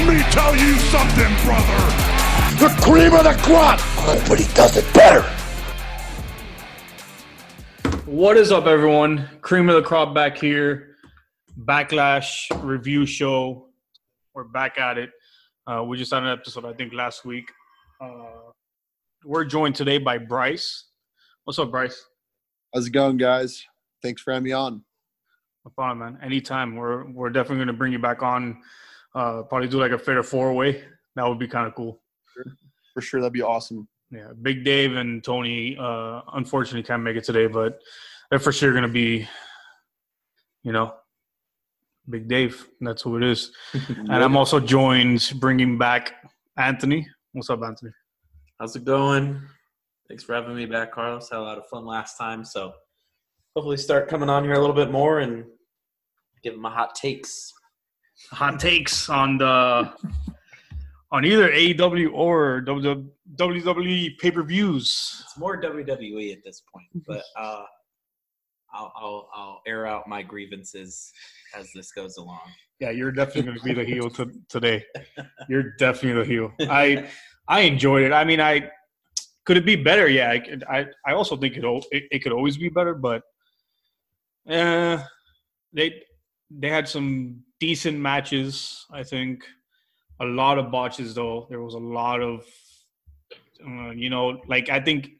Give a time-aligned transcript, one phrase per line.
[0.00, 1.76] Well, let me tell you something, brother.
[2.56, 3.78] The cream of the crop.
[4.06, 5.20] Nobody does it better.
[8.06, 9.28] What is up, everyone?
[9.42, 10.96] Cream of the crop back here.
[11.66, 13.68] Backlash review show.
[14.32, 15.10] We're back at it.
[15.66, 17.50] Uh, we just had an episode, I think, last week.
[18.00, 18.52] Uh,
[19.22, 20.86] we're joined today by Bryce.
[21.44, 22.02] What's up, Bryce?
[22.72, 23.66] How's it going, guys?
[24.02, 24.82] Thanks for having me on.
[25.66, 26.22] No problem, man.
[26.22, 26.76] Anytime.
[26.76, 28.62] We're we're definitely gonna bring you back on.
[29.14, 30.84] Uh, probably do like a fair four way.
[31.16, 32.00] That would be kind of cool.
[32.94, 33.88] For sure, that'd be awesome.
[34.10, 37.80] Yeah, Big Dave and Tony uh, unfortunately can't make it today, but
[38.28, 39.28] they're for sure gonna be,
[40.62, 40.94] you know,
[42.08, 42.66] Big Dave.
[42.80, 43.52] That's who it is.
[43.88, 46.14] and I'm also joined bringing back
[46.56, 47.06] Anthony.
[47.32, 47.92] What's up, Anthony?
[48.58, 49.40] How's it going?
[50.08, 51.30] Thanks for having me back, Carlos.
[51.30, 52.72] Had a lot of fun last time, so
[53.54, 55.44] hopefully start coming on here a little bit more and
[56.42, 57.52] give them my hot takes.
[58.32, 59.92] Hot takes on the
[61.12, 65.22] on either AEW or WWE pay per views.
[65.24, 67.64] It's more WWE at this point, but uh,
[68.72, 71.12] I'll, I'll I'll air out my grievances
[71.56, 72.40] as this goes along.
[72.78, 74.82] Yeah, you're definitely going to be the heel to, today.
[75.50, 76.52] You're definitely the heel.
[76.70, 77.10] I
[77.46, 78.12] I enjoyed it.
[78.12, 78.70] I mean, I
[79.44, 80.08] could it be better?
[80.08, 83.22] Yeah, I I, I also think it, it it could always be better, but
[84.48, 85.02] uh,
[85.74, 86.02] they
[86.50, 88.86] they had some decent matches.
[88.90, 89.44] I think
[90.20, 91.46] a lot of botches though.
[91.48, 92.44] There was a lot of
[93.64, 95.10] uh, you know, like I think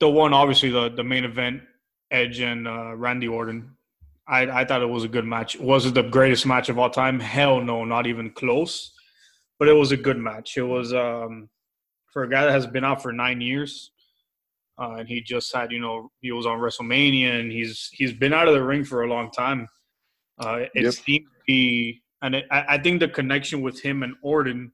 [0.00, 1.62] the one obviously the the main event,
[2.10, 3.76] Edge and uh, Randy Orton.
[4.28, 5.58] I I thought it was a good match.
[5.58, 7.20] Was it the greatest match of all time?
[7.20, 8.92] Hell no, not even close.
[9.58, 10.56] But it was a good match.
[10.56, 11.48] It was um
[12.12, 13.92] for a guy that has been out for nine years.
[14.78, 18.34] Uh, and he just had, you know, he was on WrestleMania, and he's he's been
[18.34, 19.66] out of the ring for a long time.
[20.38, 20.92] Uh, it Yep.
[20.94, 24.72] seemed to be, and it, I, I think the connection with him and Orton,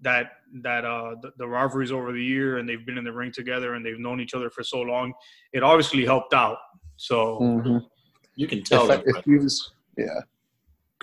[0.00, 0.32] that
[0.62, 3.74] that uh, the, the rivalries over the year, and they've been in the ring together,
[3.74, 5.12] and they've known each other for so long,
[5.52, 6.58] it obviously helped out.
[6.96, 7.86] So Mhm.
[8.36, 10.20] You can tell If, if he was, yeah.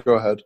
[0.04, 0.44] Go ahead.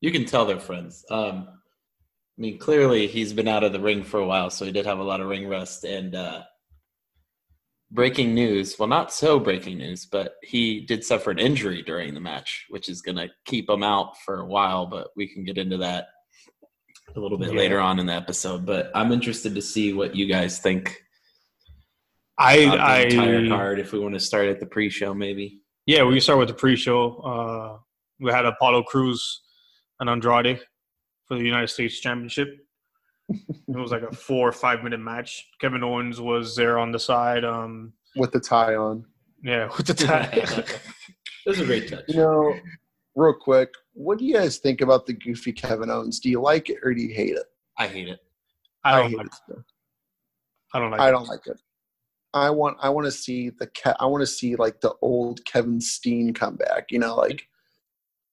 [0.00, 1.04] You can tell they're friends.
[1.10, 4.72] Um, I mean, clearly he's been out of the ring for a while, so he
[4.72, 5.84] did have a lot of ring rust.
[5.84, 6.42] And uh,
[7.90, 12.20] breaking news, well, not so breaking news, but he did suffer an injury during the
[12.20, 14.86] match, which is going to keep him out for a while.
[14.86, 16.08] But we can get into that
[17.14, 17.58] a little bit Yeah.
[17.58, 18.66] later on in the episode.
[18.66, 21.00] But I'm interested to see what you guys think
[22.38, 23.78] I I entire card.
[23.78, 25.62] If we want to start at the pre-show, maybe.
[25.86, 27.16] Yeah, we can start with the pre-show.
[27.18, 27.78] Uh,
[28.20, 29.42] we had Apollo Crews
[30.00, 30.60] and Andrade
[31.26, 32.48] for the United States Championship.
[33.28, 35.46] It was like a four or five minute match.
[35.60, 37.44] Kevin Owens was there on the side.
[37.44, 39.04] Um, With the tie on.
[39.42, 40.28] yeah, with the tie.
[40.32, 40.80] it
[41.46, 42.04] was a great touch.
[42.08, 42.54] You know,
[43.14, 46.20] real quick, what do you guys think about the goofy Kevin Owens?
[46.20, 47.46] Do you like it or do you hate it?
[47.78, 48.20] I hate it.
[48.84, 49.26] I don't hate like.
[49.26, 49.32] it.
[49.48, 49.64] too.
[50.74, 51.00] I don't like.
[51.00, 51.12] I it.
[51.12, 51.58] don't like it.
[52.34, 55.44] I want I want to see the Ke- I want to see like the old
[55.46, 56.86] Kevin Steen come back.
[56.90, 57.48] You know, like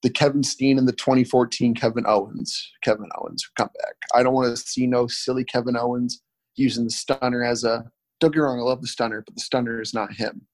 [0.04, 2.72] the Kevin Steen and the 2014 Kevin Owens.
[2.84, 3.96] Kevin Owens come back.
[4.14, 6.22] I don't want to see no silly Kevin Owens
[6.56, 7.86] using the stunner as a.
[8.20, 10.46] Don't get me wrong, I love the stunner, but the stunner is not him.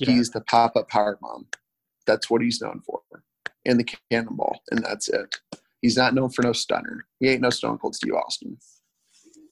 [0.00, 0.12] Yeah.
[0.12, 1.46] He's the pop up power bomb.
[2.06, 3.00] That's what he's known for,
[3.66, 5.34] and the cannonball, and that's it.
[5.82, 7.06] He's not known for no stunner.
[7.20, 8.56] He ain't no Stone Cold Steve Austin.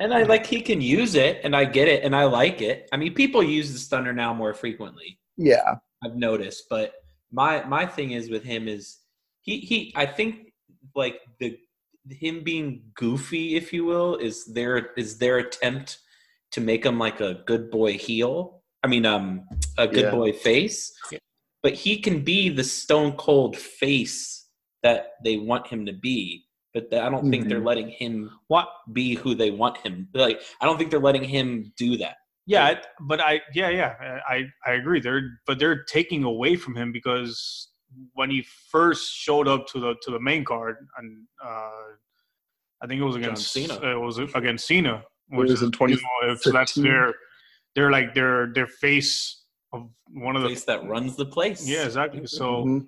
[0.01, 2.89] And I like he can use it, and I get it, and I like it.
[2.93, 5.19] I mean, people use the stunner now more frequently.
[5.37, 6.95] Yeah, I've noticed, but
[7.31, 9.02] my my thing is with him is
[9.43, 9.93] he he.
[9.97, 10.53] I think
[10.95, 11.57] like the
[12.11, 15.99] him being goofy, if you will, is their is their attempt
[16.53, 18.63] to make him like a good boy heel.
[18.83, 19.45] I mean, um,
[19.79, 20.11] a good Yeah.
[20.11, 20.93] boy face.
[21.13, 21.19] Yeah.
[21.63, 24.49] But he can be the stone cold face
[24.83, 26.45] that they want him to be.
[26.75, 28.69] But I don't think they're letting him What?
[28.93, 30.09] be who they want him.
[30.15, 32.17] Like I don't think they're letting him do that.
[32.47, 33.95] Yeah, it- but I yeah yeah
[34.29, 34.99] I I agree.
[35.01, 37.69] They're but they're taking away from him because
[38.15, 41.71] when he first showed up to the to the main card and uh,
[42.83, 43.75] I think it was against Cena.
[43.75, 45.05] It was against Cena.
[45.31, 47.15] was is, in you know, if that's their
[47.75, 51.67] they're like their their face of one of the Place that runs the place.
[51.67, 52.27] yeah exactly.
[52.27, 52.87] So Mhm.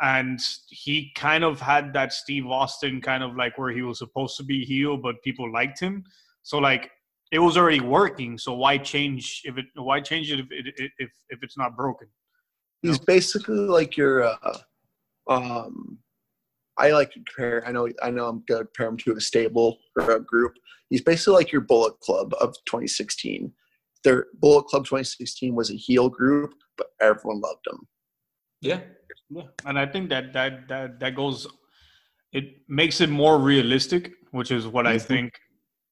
[0.00, 4.36] and he kind of had that Steve Austin kind of like where he was supposed
[4.36, 6.04] to be heel, but people liked him.
[6.42, 6.90] So like
[7.32, 8.38] it was already working.
[8.38, 9.66] So why change if it?
[9.74, 12.08] Why change it if it, if if it's not broken?
[12.84, 14.24] He's basically like your.
[14.24, 14.58] Uh,
[15.28, 15.98] um,
[16.76, 17.66] I like to compare.
[17.66, 17.88] I know.
[18.02, 18.26] I know.
[18.28, 20.52] I'm gonna compare him to a stable or a group.
[20.90, 23.50] He's basically like your Bullet Club of 2016.
[24.04, 27.88] Their Bullet Club 2016 was a heel group, but everyone loved him.
[28.60, 28.80] Yeah.
[29.30, 31.46] Yeah, and I think that that that that goes
[32.32, 35.06] it makes it more realistic, which is what I Mhm.
[35.06, 35.40] think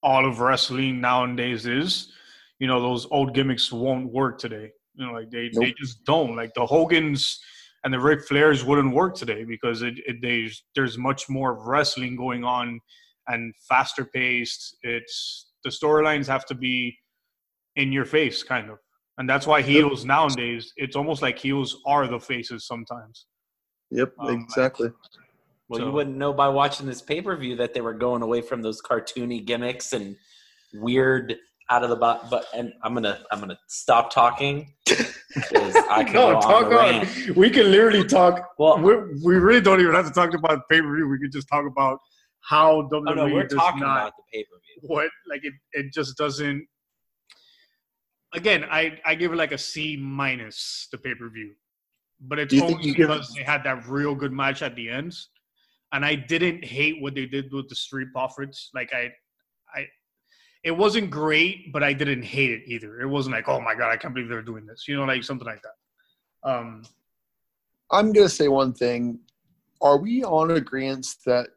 [0.03, 2.12] all of wrestling nowadays is.
[2.59, 4.73] You know, those old gimmicks won't work today.
[4.94, 6.37] You know, like they, they just don't.
[6.37, 7.39] Like the Hogans
[7.85, 12.17] and the Ric Flairs wouldn't work today because it, it there's there's much more wrestling
[12.17, 12.81] going on
[13.29, 14.77] and faster paced.
[14.83, 16.97] It's the storylines have to be
[17.77, 18.79] in your face, kind of,
[19.19, 20.73] and that's why heels nowadays.
[20.77, 23.27] It's almost like heels are the faces sometimes.
[23.91, 24.43] Yep, um, man.
[24.43, 24.91] exactly.
[25.69, 28.23] Well, So- you wouldn't know by watching this pay per view that they were going
[28.23, 30.17] away from those cartoony gimmicks and
[30.75, 31.37] weird
[31.70, 32.29] out of the box.
[32.31, 34.75] But and I'm gonna I'm gonna stop talking.
[34.88, 37.37] I can go on the rant.
[37.37, 38.50] We can literally talk.
[38.59, 38.94] Well, We,
[39.25, 41.09] we really don't even have to talk about pay per view.
[41.09, 41.99] We could just talk about
[42.41, 44.88] how WWE oh no, we're does talking not about the pay per view.
[44.94, 45.53] what like it.
[45.73, 46.67] It just doesn't.
[48.35, 51.53] Again, I I give it like a C minus the pay per view,
[52.20, 54.62] but it's Do you think only you give- because they had that real good match
[54.62, 55.15] at the end,
[55.93, 58.70] and I didn't hate what they did with the Street Profits.
[58.75, 59.12] Like I,
[59.75, 59.87] I,
[60.64, 63.00] it wasn't great, but I didn't hate it either.
[63.00, 64.87] It wasn't like oh my god, I can't believe they're doing this.
[64.87, 66.49] You know, like something like that.
[66.50, 66.85] Um,
[67.91, 69.20] I'm gonna say one thing.
[69.81, 71.49] Are we on agreement that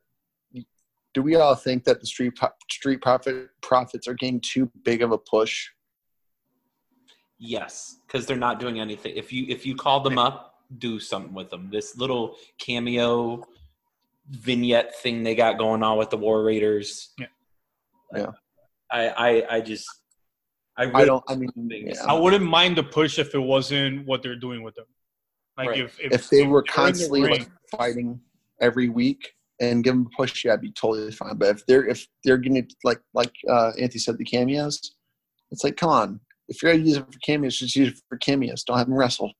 [1.13, 2.33] do we all think that the street
[2.69, 5.69] street profit profits are getting too big of a push?
[7.37, 9.15] Yes, because they're not doing anything.
[9.15, 11.69] If you if you call them up, do something with them.
[11.71, 13.43] This little cameo
[14.29, 17.09] vignette thing they got going on with the War Raiders.
[17.19, 17.27] Yeah.
[18.13, 18.31] Yeah.
[18.91, 19.85] I I, I just
[20.77, 21.23] I, really I don't.
[21.27, 21.93] I mean, yeah.
[22.07, 24.85] I wouldn't mind the push if it wasn't what they're doing with them.
[25.57, 25.79] Like Right.
[25.81, 28.19] if, if if they were they're the constantly ring- like fighting
[28.61, 31.37] every week and give them a push, yeah, I'd be totally fine.
[31.37, 34.79] But if they're if they're getting like like uh, Anthony said, the cameos,
[35.51, 36.19] it's like, come on.
[36.49, 38.63] If you're gonna use it for cameos, just use it for cameos.
[38.63, 39.31] Don't have them wrestle.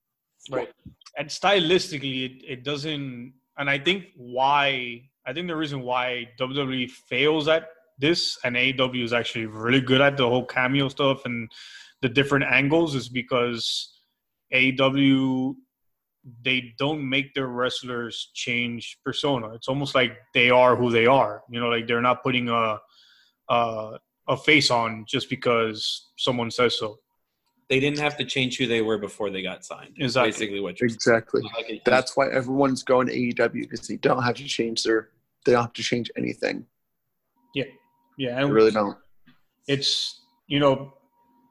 [0.51, 0.69] right.
[1.17, 6.89] and stylistically it, it doesn't and i think why i think the reason why wwe
[7.09, 7.63] fails at
[7.97, 11.49] this and aew is actually really good at the whole cameo stuff and
[12.01, 13.99] the different angles is because
[14.53, 15.55] aew
[16.41, 21.43] they don't make their wrestlers change persona it's almost like they are who they are
[21.49, 22.77] you know like they're not putting a
[23.49, 23.97] a,
[24.27, 26.97] a face on just because someone says so
[27.69, 29.93] They didn't have to change who they were before they got signed.
[29.97, 30.31] is Exactly.
[30.31, 31.41] Basically, what you're Exactly.
[31.41, 31.53] saying.
[31.57, 35.09] Like it- That's why everyone's going to AEW because they don't have to change their.
[35.45, 36.65] They don't have to change anything.
[38.17, 38.97] Yeah I really don't.
[39.67, 40.93] it's you know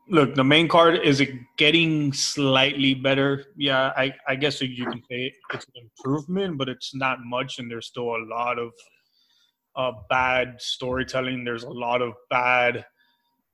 [0.08, 5.02] look the main card is it getting slightly better yeah i i guess you can
[5.10, 8.70] say it's an improvement but it's not much and there's still a lot of
[9.76, 12.84] uh bad storytelling there's a lot of bad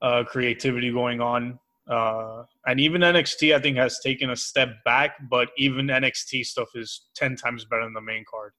[0.02, 1.58] uh creativity going on
[1.88, 6.68] uh and even nxt i think has taken a step back but even nxt stuff
[6.74, 8.52] is 10 times better than the main card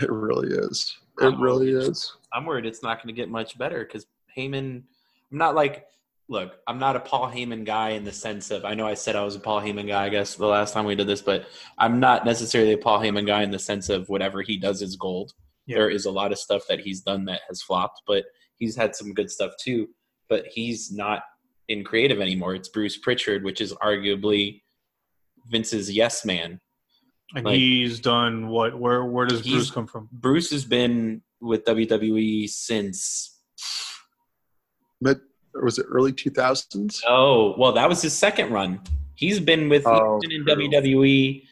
[0.00, 0.96] It really is.
[1.20, 2.16] It really is.
[2.34, 4.06] I'm worried it's not going to get much better because
[4.36, 4.82] Heyman.
[5.30, 5.86] I'm not like,
[6.28, 9.16] look, I'm not a Paul Heyman guy in the sense of I know I said
[9.16, 10.04] I was a Paul Heyman guy.
[10.04, 11.46] I guess the last time we did this, but
[11.78, 14.96] I'm not necessarily a Paul Heyman guy in the sense of whatever he does is
[14.96, 15.32] gold.
[15.66, 15.78] Yeah.
[15.78, 18.24] There is a lot of stuff that he's done that has flopped, but
[18.56, 19.88] he's had some good stuff too.
[20.28, 21.22] But he's not
[21.68, 22.54] in creative anymore.
[22.54, 24.62] It's Bruce Prichard, which is arguably
[25.50, 26.60] Vince's yes man.
[27.34, 31.64] and Like- he's done what where where does bruce come from Bruce has been with
[31.64, 33.40] WWE since
[35.00, 35.20] But
[35.54, 37.02] or was it early two thousands?
[37.06, 38.80] Oh, well, that was his second run.
[39.14, 40.44] He's been with Oh, in.
[40.44, 41.42] WWE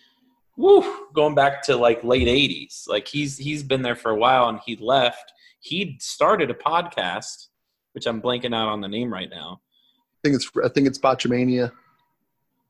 [0.61, 2.87] woo, going back to like late 80s.
[2.88, 5.32] Like he's he's been there for a while and he left.
[5.61, 7.49] He started a podcast,
[7.92, 9.61] which I'm blanking out on the name right now.
[9.92, 11.73] I think it's I think it's Botchamania.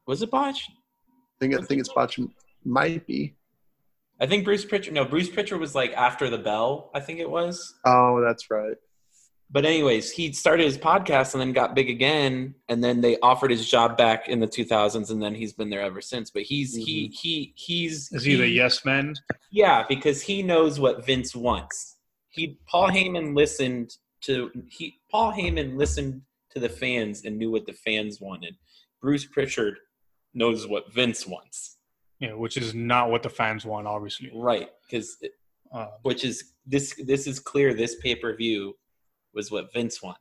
[0.07, 0.69] Was it Botch?
[0.71, 2.19] I think I think it's Botch
[2.65, 3.35] might be.
[4.21, 7.31] I think Bruce Prichard no, Bruce Prichard was like after the bell, I think it
[7.31, 7.75] was.
[7.85, 8.77] Oh, that's right.
[9.53, 13.51] But anyways, he started his podcast and then got big again, and then they offered
[13.51, 16.31] his job back in the 2000s, and then he's been there ever since.
[16.31, 17.13] But he's he mm-hmm.
[17.13, 19.15] he he's is he the yes man
[19.51, 21.97] Yeah, because he knows what Vince wants.
[22.29, 23.91] He Paul Heyman listened
[24.23, 28.55] to he Paul Heyman listened to the fans and knew what the fans wanted.
[29.01, 29.79] Bruce Prichard
[30.33, 31.79] knows what Vince wants.
[32.21, 35.19] Yeah which is not what the fans want obviously Right, because
[35.73, 38.77] uh, which is this this is clear this pay-per-view
[39.35, 40.19] was what Vince wanted.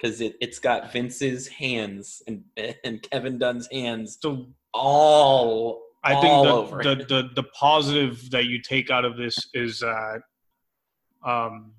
[0.00, 2.44] Cuz it it's got Vince's hands and
[2.84, 8.46] and Kevin Dunn's hands so all I all think the, the, the the positive that
[8.46, 10.22] you take out of this is that
[11.24, 11.72] um,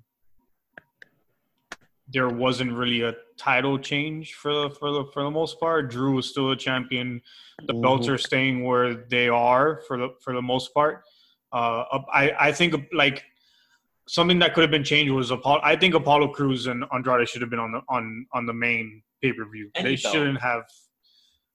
[2.08, 5.90] there wasn't really a title change for the for the for the most part.
[5.90, 7.20] Drew was still a champion.
[7.66, 11.02] The belts are staying where they are for the for the most part.
[11.52, 13.24] Uh, I I think like
[14.08, 15.60] something that could have been changed was Apollo.
[15.64, 19.02] I think Apollo Crews and Andrade should have been on the on on the main
[19.20, 19.70] pay per view.
[19.74, 20.14] They belt.
[20.14, 20.62] shouldn't have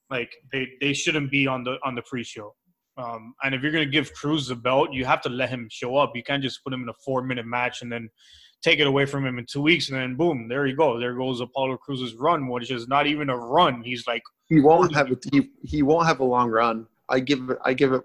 [0.09, 2.53] like they they shouldn't be on the on the pre show.
[2.97, 5.95] Um, and if you're gonna give Crews the belt, you have to let him show
[5.95, 6.11] up.
[6.15, 8.09] You can't just put him in a four minute match and then
[8.63, 10.99] take it away from him in two weeks, and then boom, there you go.
[10.99, 13.81] There goes Apollo Crews's run, which is not even a run.
[13.83, 16.87] He's like He won't have a he, he won't have a long run.
[17.09, 18.01] I give it I give it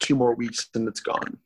[0.00, 1.38] two more weeks and it's gone.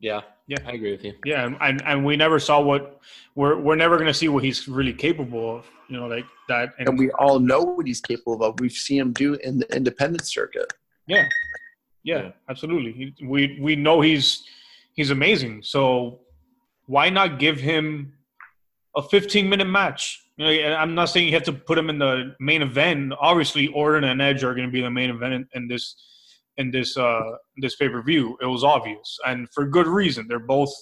[0.00, 0.58] Yeah, Yeah.
[0.64, 1.14] I agree with you.
[1.24, 3.00] Yeah, and, and and we never saw what
[3.34, 5.66] we're we're never gonna see what he's really capable of.
[5.90, 6.74] You know, like that.
[6.78, 8.60] And, And we all know what he's capable of.
[8.60, 10.72] We've seen him do in the independent circuit.
[11.06, 11.26] yeah,
[12.04, 12.30] yeah, Yeah.
[12.48, 12.92] absolutely.
[12.92, 14.44] He, we we know he's
[14.94, 15.62] he's amazing.
[15.62, 16.20] So
[16.88, 18.14] why not give him
[18.96, 20.24] a 15 minute match?
[20.38, 23.12] You know, I'm not saying you have to put him in the main event.
[23.20, 25.94] Obviously, Orton and Edge are going to be the main event in, in this
[26.56, 28.36] in this uh this pay per view.
[28.40, 30.26] It was obvious, and for good reason.
[30.28, 30.72] They're both.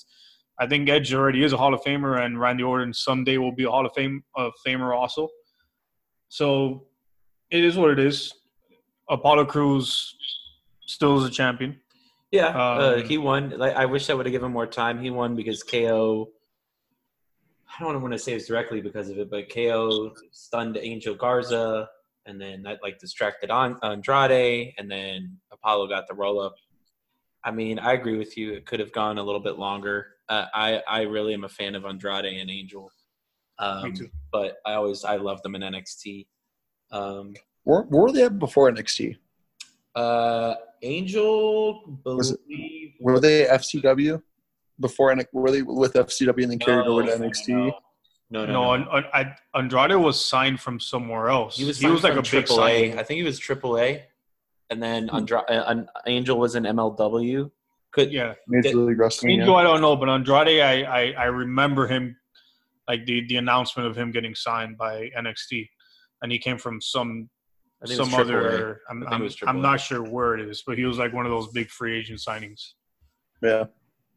[0.59, 3.65] I think Edge already is a Hall of Famer, and Randy Orton someday will be
[3.65, 5.29] a Hall of Fame uh, Famer also.
[6.29, 6.87] So
[7.51, 8.33] it is what it is.
[9.11, 10.17] Apollo Crews
[10.87, 11.81] still is a champion.
[12.31, 13.51] Yeah, uh, Um, he won.
[13.51, 15.01] Like, I wish I would have given more time.
[15.01, 16.31] He won because KO.
[17.79, 21.15] I don't want to say it was directly because of it, but KO stunned Angel
[21.15, 21.89] Garza,
[22.25, 26.55] and then that like distracted on Andrade, and then Apollo got the roll up.
[27.45, 28.53] I mean, I agree with you.
[28.55, 30.07] It could have gone a little bit longer.
[30.29, 32.91] Uh, I I really am a fan of Andrade and Angel,
[33.59, 34.09] um, too.
[34.33, 36.27] but I always I love them in NXT.
[36.91, 39.17] Um, Where, where were they at before NXT?
[39.97, 42.41] Uh, Angel Was it-
[43.01, 44.23] Were they FCW
[44.81, 45.11] before?
[45.13, 47.49] N- Were they with FCW and then carried over to NXT?
[47.49, 47.81] No, no, no.
[48.29, 48.73] No, no.
[48.73, 51.57] An- An- I- Andrade was signed from somewhere else.
[51.57, 52.99] He was, he was like a triple signing.
[52.99, 54.05] I think he was triple A,
[54.71, 55.17] and then Hmm.
[55.17, 57.51] Andra- uh, An- Angel was in MLW.
[57.93, 59.31] Could Yeah, Major League Wrestling.
[59.33, 59.61] Angel, Yeah.
[59.61, 62.17] I don't know, but Andrade, I, I I remember him,
[62.89, 65.67] like the the announcement of him getting signed by NXT,
[66.21, 67.31] and he came from some
[67.83, 68.81] I think it was some other.
[68.89, 71.13] I'm I think it I'm, I'm not sure where it is, but he was like
[71.13, 72.73] one of those big free agent signings.
[73.43, 73.65] yeah.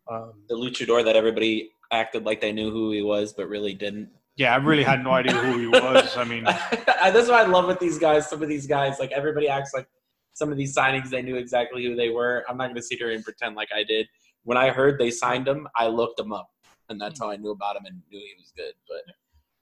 [0.10, 4.10] Um, the luchador that everybody acted like they knew who he was, but really didn't.
[4.38, 6.18] yeah, I really had no idea who he was.
[6.18, 6.44] I mean,
[6.86, 8.28] That's what I love with these guys.
[8.28, 9.88] Some of these guys, like everybody acts like
[10.34, 12.46] some of these signings, they knew exactly who they were.
[12.50, 14.08] I'm not going to sit here and pretend like I did.
[14.44, 16.50] When I heard they signed him, I looked him up,
[16.88, 18.74] and that's how I knew about him and knew he was good.
[18.88, 19.13] But,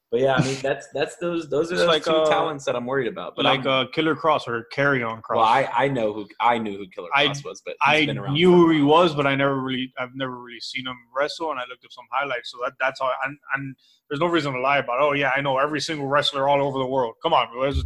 [0.09, 2.63] but yeah, I mean that's that's those those are It's those like, two uh, talents
[2.65, 3.35] that I'm worried about.
[3.35, 5.35] But like I'm, uh, Killer Kross or Karrion Kross.
[5.35, 8.05] well, I I know who I knew who Killer I- Cross was, but he's I
[8.05, 10.95] been around knew who he was, but I never really, I've never really seen him
[11.15, 12.51] wrestle, and I looked up some highlights.
[12.51, 13.11] So that, that's how.
[13.25, 13.75] And, and
[14.09, 15.01] there's no reason to lie about.
[15.01, 17.15] Oh yeah, I know every single wrestler all over the world.
[17.21, 17.83] Come on, unless,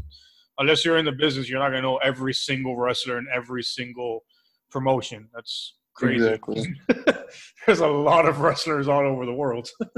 [0.59, 4.23] unless you're in the business, you're not gonna know every single wrestler in every single
[4.69, 5.27] promotion.
[5.33, 6.23] That's crazy.
[6.23, 6.75] Exactly.
[7.65, 9.67] there's a lot of wrestlers all over the world.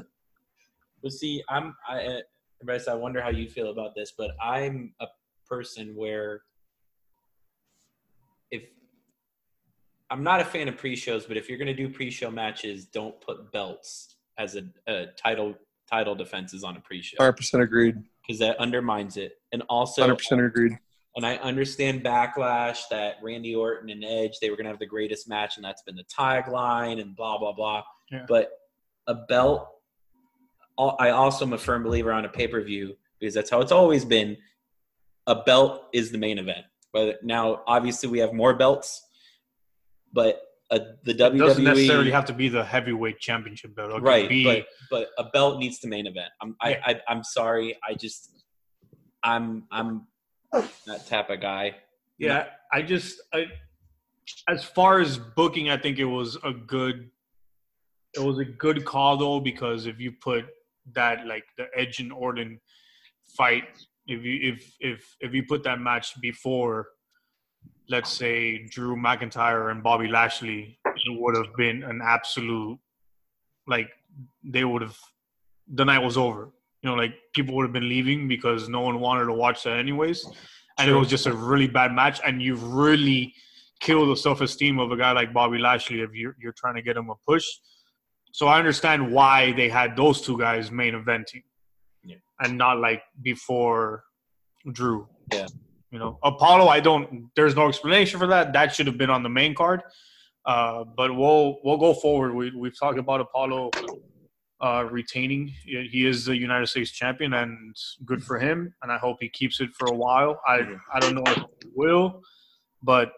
[1.04, 2.20] But see, I'm I, uh,
[2.64, 5.08] Bryce, I wonder how you feel about this, but I'm a
[5.48, 6.42] person where
[8.50, 8.64] if
[10.10, 13.20] I'm not a fan of pre-shows, but if you're going to do pre-show matches, don't
[13.20, 15.56] put belts as a, a title
[15.92, 17.96] title defenses on a pre-show 100% agreed.
[18.26, 19.34] because that undermines it.
[19.52, 20.80] And also, 100% agreed.
[21.18, 24.86] and I understand backlash that Randy Orton and Edge they were going to have the
[24.86, 27.84] greatest match, and that's been the tagline and blah blah blah.
[28.10, 28.26] Yeah.
[28.28, 28.52] But
[29.08, 29.83] a belt, al-
[30.78, 33.72] I also am a firm believer on a pay per view because that's how it's
[33.72, 34.38] always been.
[35.28, 36.66] A belt is the main event.
[36.92, 39.02] But now, obviously, we have more belts,
[40.12, 44.02] but a, the It doesn't necessarily have to be the heavyweight championship belt.
[44.02, 46.30] Right, be- but but a belt needs the main event.
[46.42, 46.80] I'm Yeah.
[46.86, 48.44] I, I I'm sorry, I just
[49.24, 50.08] I'm I'm
[50.52, 51.76] that type of guy.
[52.18, 53.46] Yeah, I just I,
[54.48, 57.10] as far as booking, I think it was a good
[58.16, 60.46] it was a good call though because if you put
[60.94, 62.60] that like the Edge and Orton
[63.38, 63.64] fight,
[64.08, 66.88] if you if if if you put that match before,
[67.90, 72.80] let's say Drew McIntyre and Bobby Lashley, it would have been an absolute
[73.68, 73.90] like
[74.44, 74.98] they would have
[75.74, 76.50] the night was over.
[76.82, 79.78] You know, like people would have been leaving because no one wanted to watch that
[79.78, 80.28] anyways
[80.78, 82.20] and it was just a really bad match.
[82.26, 83.34] And you really
[83.80, 86.82] kill the self esteem of a guy like Bobby Lashley if you're you're trying to
[86.82, 87.46] get him a push.
[88.34, 91.44] So I understand why they had those two guys main eventing,
[92.04, 92.16] Yeah.
[92.42, 94.04] and not like before
[94.72, 95.08] Drew.
[95.32, 95.46] Yeah.
[95.92, 96.66] you know Apollo.
[96.68, 97.30] I don't.
[97.36, 98.52] There's no explanation for that.
[98.58, 99.82] That should have been on the main card.
[100.46, 102.34] Uh, but we'll we'll go forward.
[102.34, 103.70] We we've talked about Apollo
[104.66, 105.54] uh, retaining.
[105.94, 108.74] He is the United States champion, and good for him.
[108.82, 110.42] And I hope he keeps it for a while.
[110.48, 110.56] I
[110.96, 112.24] I don't know if he will,
[112.82, 113.14] but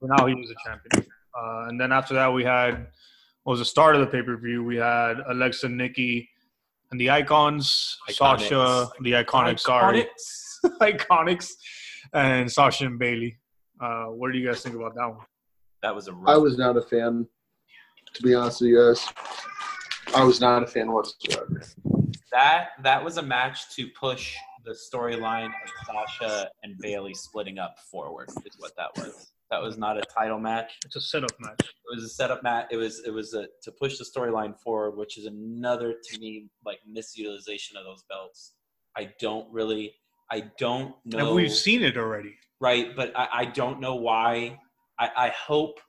[0.00, 1.06] for now he was a champion.
[1.38, 2.88] Uh, and then after that, we had
[3.44, 4.64] was the start of the pay per view.
[4.64, 6.28] We had Alexa, Nikki,
[6.90, 8.14] and the Icons, Iconics.
[8.16, 10.06] Sasha, the Iconics, sorry,
[10.80, 11.50] Iconics,
[12.12, 13.38] and Sasha and Bayley.
[13.80, 15.26] Uh, what do you guys think about that one?
[15.82, 17.26] That was a I rough was not a fan,
[18.14, 19.06] to be honest with you guys.
[20.14, 21.62] I was not a fan whatsoever.
[22.32, 24.34] that that was a match to push
[24.64, 29.33] the storyline of Sasha and Bayley splitting up forward is what that was.
[29.50, 30.72] That was not a title match.
[30.84, 31.60] It's a setup match.
[31.60, 32.66] It was a setup match.
[32.70, 36.48] It was it was a, to push the storyline forward, which is another to me
[36.64, 38.54] like misutilization of those belts.
[38.96, 39.94] I don't really
[40.30, 42.34] I don't know And we've seen it already.
[42.60, 44.58] right, but I, I don't know why.
[44.98, 45.80] I, I hope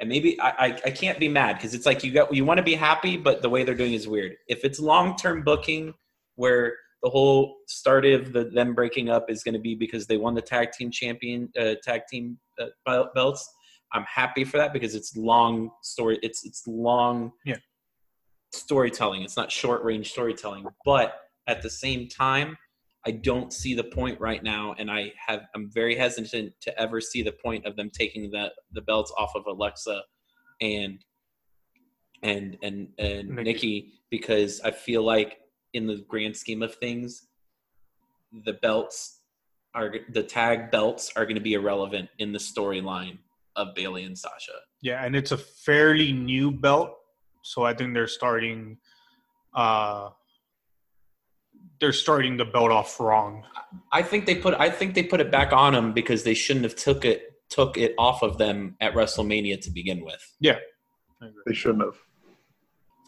[0.00, 2.58] and maybe I, I, I can't be mad because it's like you got you want
[2.58, 4.36] to be happy, but the way they're doing is weird.
[4.48, 5.94] If it's long term booking
[6.36, 10.16] where the whole start of the them breaking up is going to be because they
[10.16, 13.48] won the tag team champion uh, tag team uh, belts,
[13.92, 16.18] I'm happy for that because it's long story.
[16.22, 17.56] It's it's long Yeah.
[18.52, 19.22] storytelling.
[19.22, 22.58] It's not short range storytelling, but at the same time,
[23.06, 27.00] I don't see the point right now, and I have I'm very hesitant to ever
[27.00, 30.02] see the point of them taking the the belts off of Alexa
[30.60, 31.02] and
[32.22, 33.42] and and and Nikki.
[33.44, 35.38] Nikki because I feel like
[35.74, 37.26] in the grand scheme of things,
[38.44, 39.20] the belts
[39.74, 43.18] are the tag belts are going to be irrelevant in the storyline
[43.56, 44.52] of Bayley and Sasha.
[44.80, 46.96] Yeah, and it's a fairly new belt,
[47.42, 48.78] so I think they're starting.
[49.54, 50.10] Uh,
[51.80, 53.44] they're starting the belt off wrong.
[53.92, 56.64] I think they put I think they put it back on them because they shouldn't
[56.64, 60.36] have took it took it off of them at WrestleMania to begin with.
[60.40, 60.58] Yeah.
[61.46, 61.96] They shouldn't have.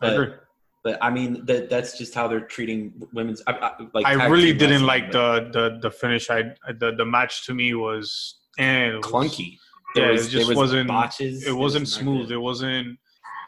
[0.03, 0.35] I agree.
[0.83, 3.43] But I mean that that's just how they're treating women's.
[3.47, 6.31] I, I, like I really didn't like but the, the the finish.
[6.31, 6.43] I
[6.79, 9.59] the the match to me was and it was, clunky.
[9.95, 11.47] Yeah, There it was, just was wasn't- botches.
[11.47, 12.31] It wasn't was smooth.
[12.33, 12.99] It wasn't.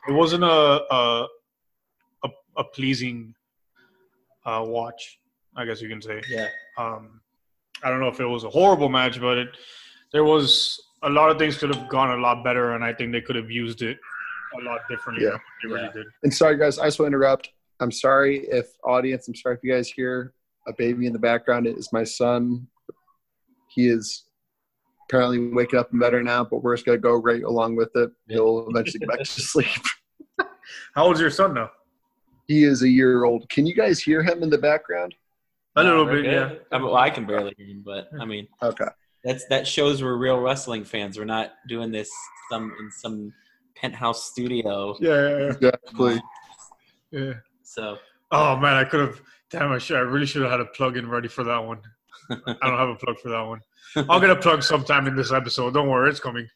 [0.08, 1.28] It wasn't a a
[2.24, 3.34] a, a pleasing
[4.44, 5.18] uh, watch.
[5.56, 6.20] I guess you can say.
[6.28, 7.20] Yeah, Um,
[7.82, 9.48] I don't know if it was a horrible match, but it
[10.12, 13.12] there was a lot of things could have gone a lot better, and I think
[13.12, 13.98] they could have used it
[14.60, 15.24] a lot differently.
[15.24, 15.30] Yeah.
[15.32, 15.92] than they really Yeah.
[15.92, 16.06] did.
[16.22, 17.50] And sorry, guys, I just want to interrupt.
[17.80, 19.26] I'm sorry if audience.
[19.28, 20.34] I'm sorry if you guys hear
[20.68, 21.66] a baby in the background.
[21.66, 22.66] It is my son.
[23.68, 24.24] He is
[25.08, 28.10] apparently waking up and better now, but we're just gonna go right along with it.
[28.28, 29.66] He'll eventually get back to sleep.
[30.94, 31.70] How old's your son now?
[32.46, 33.48] He is a year old.
[33.48, 35.14] Can you guys hear him in the background?
[35.76, 36.52] A little we're bit, yeah.
[36.70, 38.84] I, mean, well, I can barely hear him, but I mean Okay.
[39.24, 41.18] that's that shows we're real wrestling fans.
[41.18, 42.10] We're not doing this
[42.50, 43.32] some in some
[43.82, 44.96] penthouse studio.
[45.00, 46.22] Yeah, yeah, Exactly.
[47.10, 47.20] yeah.
[47.20, 47.32] yeah.
[47.62, 47.98] So
[48.32, 49.20] Oh man, I could have.
[49.50, 49.96] Damn, I should.
[49.98, 51.80] I really should have had a plug in ready for that one.
[52.30, 53.60] I don't have a plug for that one.
[54.08, 55.74] I'll get a plug sometime in this episode.
[55.74, 56.48] Don't worry, it's coming.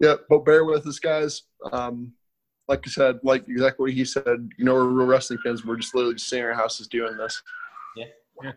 [0.00, 1.42] Yeah, but bear with us, guys.
[1.72, 2.14] Um,
[2.66, 4.48] like you said, like exactly what he said.
[4.56, 5.66] You know, we're real wrestling fans.
[5.66, 7.42] We're just literally just sitting in our houses doing this.
[7.94, 8.06] Yeah.
[8.42, 8.52] yeah.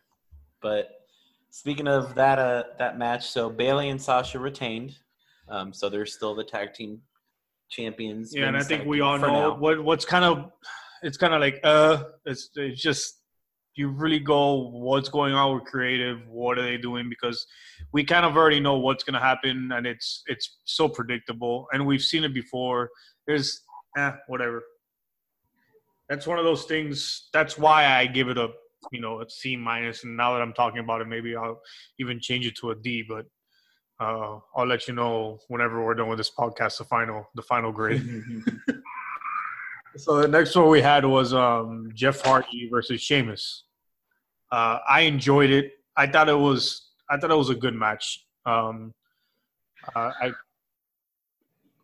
[0.62, 0.92] But
[1.50, 4.98] speaking of that uh that match, so Bayley and Sasha retained.
[5.50, 7.02] Um, so they're still the tag team
[7.72, 8.34] champions.
[8.36, 9.56] Yeah, and I think we all know now.
[9.56, 10.52] what what's kind of.
[11.04, 13.22] It's kind of like uh, it's it's just
[13.76, 16.20] you really go what's going on with creative.
[16.28, 17.10] What are they doing?
[17.10, 17.46] Because
[17.92, 21.86] we kind of already know what's going to happen, and it's it's so predictable, and
[21.86, 22.90] we've seen it before.
[23.26, 23.62] There's
[23.98, 24.64] eh, whatever.
[26.10, 27.30] That's one of those things.
[27.34, 28.50] That's why I give it a
[28.92, 29.56] you know a C.
[29.56, 31.62] And now that I'm talking about it, maybe I'll
[32.00, 33.04] even change it to a D.
[33.08, 33.26] But
[34.02, 37.72] uh, I'll let you know whenever we're done with this podcast the final the final
[37.72, 38.04] grade.
[39.98, 43.66] So the next one we had was um, Jeff Hardy versus Sheamus.
[44.52, 45.74] Uh, I enjoyed it.
[45.98, 46.90] I thought it was.
[47.10, 48.26] I thought it was a good match.
[48.46, 48.94] Um,
[49.94, 50.32] uh, I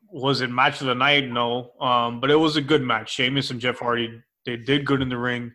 [0.10, 1.30] was it match of the night?
[1.30, 3.12] No, um, but it was a good match.
[3.12, 5.52] Sheamus and Jeff Hardy they did good in the ring,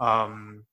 [0.00, 0.64] um,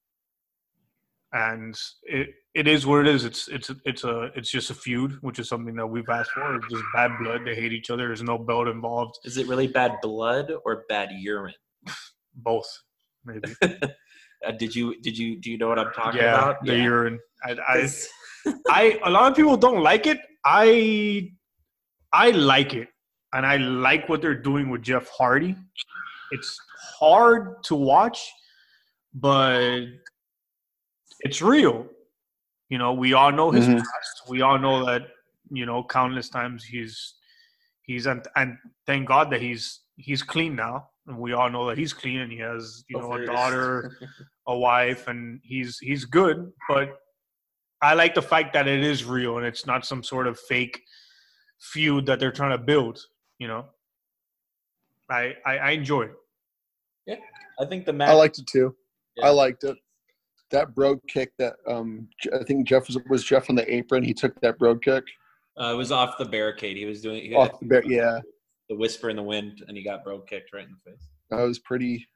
[1.33, 3.23] and it it is what it is.
[3.23, 6.55] It's it's it's a it's just a feud, which is something that we've asked for.
[6.57, 7.45] It's just bad blood.
[7.45, 8.07] They hate each other.
[8.07, 9.15] There's no belt involved.
[9.23, 11.53] Is it really bad blood or bad urine?
[12.35, 12.69] Both,
[13.25, 13.53] maybe.
[14.47, 16.63] Uh, did you did you do you know what I'm talking yeah, about?
[16.63, 17.19] the urine.
[17.43, 17.89] I, I,
[18.69, 20.17] I, a lot of people don't like it.
[20.45, 21.29] I,
[22.13, 22.87] I like it,
[23.33, 25.57] and I like what they're doing with Jeff Hardy.
[26.31, 26.57] It's
[26.97, 28.31] hard to watch,
[29.13, 29.81] but
[31.19, 31.85] it's real.
[32.69, 33.77] You know, we all know his Mhm.
[33.77, 34.15] past.
[34.27, 35.03] We all know that.
[35.51, 37.15] You know, countless times he's
[37.81, 41.77] he's and and thank God that he's he's clean now, and we all know that
[41.77, 43.97] he's clean and he has you know a daughter
[44.47, 46.99] a wife and he's he's good but
[47.81, 50.81] i like the fact that it is real and it's not some sort of fake
[51.59, 52.99] feud that they're trying to build
[53.39, 53.65] you know
[55.09, 56.11] I I, I enjoyed.
[57.07, 57.19] it.
[57.59, 58.09] I think the match.
[58.09, 58.75] I liked it too.
[59.17, 59.25] Yeah.
[59.27, 59.77] I liked it.
[60.51, 64.03] That brogue kick that um I think Jeff was was Jeff on the apron.
[64.03, 65.03] He took that brogue kick
[65.59, 66.77] Uh, it was off the barricade.
[66.77, 67.21] He was doing.
[67.23, 68.19] He off the bar- yeah,
[68.69, 71.07] The whisper in the wind, and he got broke kicked right in the face.
[71.29, 72.07] that was pretty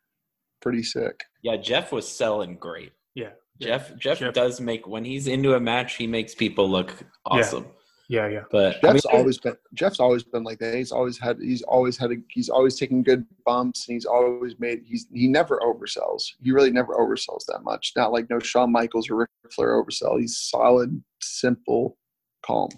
[0.61, 1.19] pretty sick.
[1.41, 2.93] Yeah, Jeff was selling great.
[3.15, 3.31] Yeah.
[3.61, 6.91] Jeff, Jeff Jeff- does make when he's into a match, he makes people look
[7.25, 7.65] awesome.
[7.65, 7.69] Yeah,
[8.09, 8.27] yeah.
[8.27, 8.43] Yeah.
[8.51, 10.75] But I mean, Jeff's always been Jeff's always been like that.
[10.75, 14.59] He's always had he's always had a, he's always taking good bumps and he's always
[14.59, 16.23] made he's he never oversells.
[16.41, 17.93] He really never oversells that much.
[17.95, 20.19] Not like no Shawn Michaels or Ric Flair oversell.
[20.19, 21.97] He's solid, simple,
[22.45, 22.69] calm.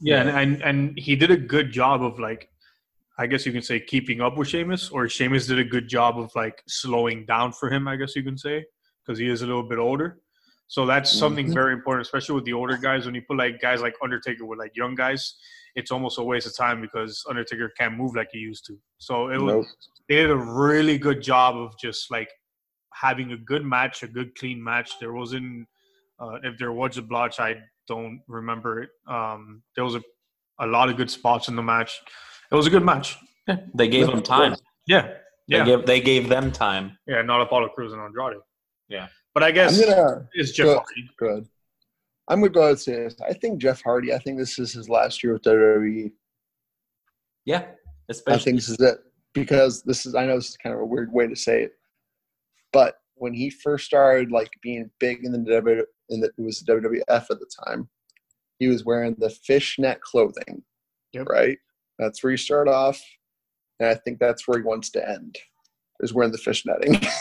[0.00, 2.48] Yeah, and, and and he did a good job of like,
[3.18, 6.18] I guess you can say keeping up with Sheamus, or Sheamus did a good job
[6.18, 7.88] of like slowing down for him.
[7.88, 8.64] I guess you can say
[9.04, 10.20] because he is a little bit older.
[10.70, 11.54] So that's something Mhm.
[11.54, 13.06] very important, especially with the older guys.
[13.06, 15.34] When you put like guys like Undertaker with like young guys,
[15.74, 18.78] it's almost a waste of time because Undertaker can't move like he used to.
[18.98, 19.66] So it was Nope.
[20.08, 22.28] they did a really good job of just like
[22.94, 24.98] having a good match, a good clean match.
[25.00, 25.66] There wasn't
[26.20, 28.90] uh, if there was a blotch, I don't remember it.
[29.06, 30.02] Um, there was a,
[30.58, 31.98] a lot of good spots in the match.
[32.50, 33.16] It was a good match.
[33.74, 34.56] they gave him time.
[34.86, 35.02] Yeah,
[35.48, 36.98] They yeah, gave they gave them time.
[37.06, 37.22] yeah.
[37.22, 38.38] Not Apollo Crews and Andrade.
[38.88, 39.06] Yeah.
[39.34, 41.10] But I guess I'm gonna it's Jeff go- Hardy.
[41.18, 41.48] good.
[42.28, 43.16] I'm gonna go ahead and say this.
[43.26, 44.12] I think Jeff Hardy.
[44.12, 46.12] I think this is his last year with WWE.
[47.44, 47.64] Yeah,
[48.26, 48.98] I think this is it
[49.34, 50.14] because this is.
[50.14, 51.72] I know this is kind of a weird way to say it,
[52.72, 56.62] but when he first started like being big in the W, in the it was
[56.68, 57.88] WWF at the time,
[58.58, 60.62] he was wearing the fishnet clothing.
[61.12, 61.26] Yep.
[61.28, 61.58] Right.
[61.98, 63.00] That's where he started off,
[63.80, 65.36] and I think that's where he wants to end.
[66.00, 67.06] Is wearing the fishnetting.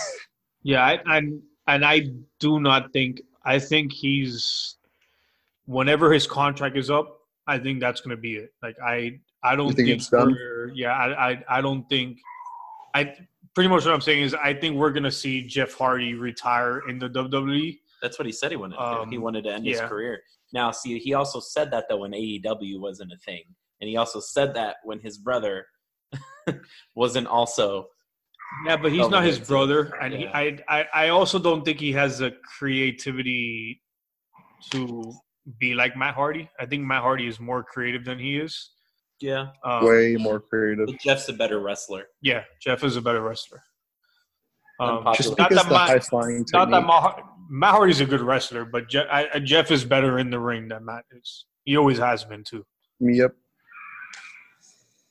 [0.63, 3.21] Yeah, I, and and I do not think.
[3.45, 4.75] I think he's
[5.65, 7.19] whenever his contract is up.
[7.47, 8.53] I think that's going to be it.
[8.61, 10.31] Like I, I don't You think think, it's done?
[10.31, 10.71] we're.
[10.73, 12.17] Yeah, I, I, I don't think.
[12.93, 13.13] I
[13.55, 16.81] pretty much what I'm saying is I think we're going to see Jeff Hardy retire
[16.89, 17.77] in the WWE.
[18.01, 18.75] that's what he said he wanted.
[18.77, 19.01] to do.
[19.03, 20.21] Um, he wanted to end his career.
[20.53, 23.43] Now, see, he also said that though when AEW wasn't a thing,
[23.81, 25.65] and he also said that when his brother
[26.95, 27.87] wasn't also.
[28.65, 29.45] Yeah, but he's Over not there, his too.
[29.45, 33.81] brother, and he, I, I, I also don't think he has the creativity
[34.71, 35.13] to
[35.59, 36.49] be like Matt Hardy.
[36.59, 38.71] I think Matt Hardy is more creative than he is.
[39.19, 40.85] Yeah, Um, Way more creative.
[40.87, 42.05] but Jeff's a better wrestler.
[42.21, 43.61] Yeah, Jeff is a better wrestler.
[44.79, 45.15] Um, Unpopular.
[45.15, 46.11] Just not that Matt,
[46.53, 46.85] not that.
[46.85, 50.39] Matt, Matt Hardy's a good wrestler, but Jeff, I, I- Jeff is better in the
[50.39, 51.45] ring than Matt is.
[51.65, 52.63] He always has been too.
[52.99, 53.33] Yep.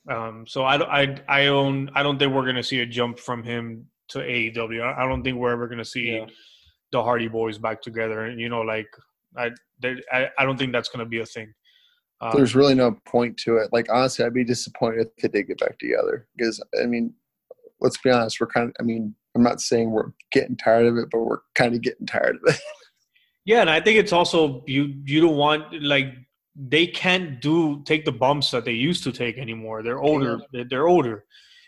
[0.09, 3.19] Um, so I, don't- I, I don't, I don't think we're gonna see a jump
[3.19, 4.83] from him to AEW.
[4.83, 6.27] I I don't think we're ever gonna see Yeah.
[6.92, 8.27] the Hardy Boys back together.
[8.27, 8.87] And you know, like
[9.37, 11.53] I, they, I, I don't think that's gonna be a thing.
[12.21, 13.71] Um, There's really no point to it.
[13.73, 16.27] Like honestly, I'd be disappointed if they did get back together.
[16.37, 17.12] Because I mean,
[17.81, 18.77] let's be honest, we're kind of.
[18.81, 22.07] I mean, I'm not saying we're getting tired of it, but we're kind of getting
[22.07, 22.61] tired of it.
[23.45, 26.07] Yeah, and I think it's also you you don't want like
[26.57, 29.83] they can't do take the bumps that they used to take anymore.
[29.83, 30.40] They're older.
[30.53, 31.25] They're, they're older.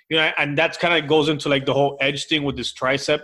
[0.09, 2.73] You know, and that's kind of goes into like the whole edge thing with this
[2.73, 3.21] tricep.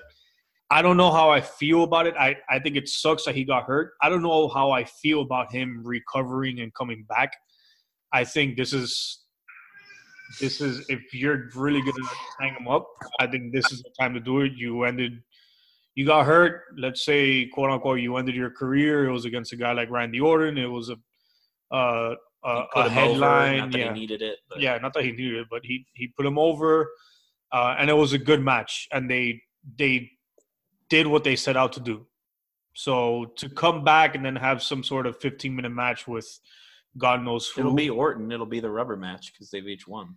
[0.70, 2.14] I don't know how I feel about it.
[2.18, 3.92] I, I think it sucks that he got hurt.
[4.02, 7.32] I don't know how I feel about him recovering and coming back.
[8.12, 9.24] I think this is
[10.40, 12.08] this is if you're really gonna
[12.40, 12.86] hang him up,
[13.20, 14.52] I think this is the time to do it.
[14.52, 15.22] You ended
[15.94, 19.06] you got hurt, let's say quote unquote you ended your career.
[19.06, 20.58] It was against a guy like Randy Orton.
[20.58, 20.96] It was a
[21.74, 23.58] uh, a, a headline.
[23.58, 24.38] Not that yeah, he needed it.
[24.48, 26.90] But yeah, not that he needed it, but he he put him over,
[27.52, 28.88] uh, and it was a good match.
[28.92, 29.40] And they
[29.78, 30.10] they
[30.88, 32.06] did what they set out to do.
[32.74, 36.28] So to come back and then have some sort of 15 minute match with
[36.98, 37.60] God knows who.
[37.60, 38.30] It'll be Orton.
[38.30, 40.16] It'll be the rubber match because they've each won.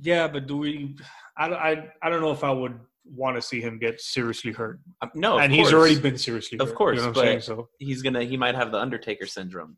[0.00, 0.96] yeah, but do we?
[1.36, 4.80] I, I, I don't know if I would want to see him get seriously hurt.
[5.02, 7.26] Um, no, of and he's already been seriously Of course, you know what but- I'm
[7.26, 7.40] saying?
[7.42, 8.24] So He's gonna.
[8.24, 9.76] He might have the Undertaker syndrome.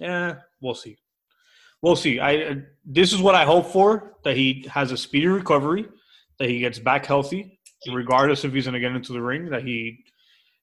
[0.00, 0.96] Yeah, we'll see.
[1.82, 2.18] We'll see.
[2.18, 5.86] I uh, this is what I hope for that he has a speedy recovery,
[6.38, 7.58] that he gets back healthy,
[7.90, 10.04] regardless if he's going to get into the ring, that he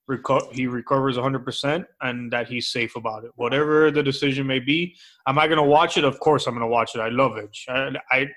[0.10, 3.32] reco- he recovers 100% and that he's safe about it.
[3.36, 4.96] Whatever the decision may be,
[5.28, 6.04] am I going to watch it?
[6.04, 7.00] Of course, I'm going to watch it.
[7.00, 7.66] I love Edge.
[7.70, 8.28] I, I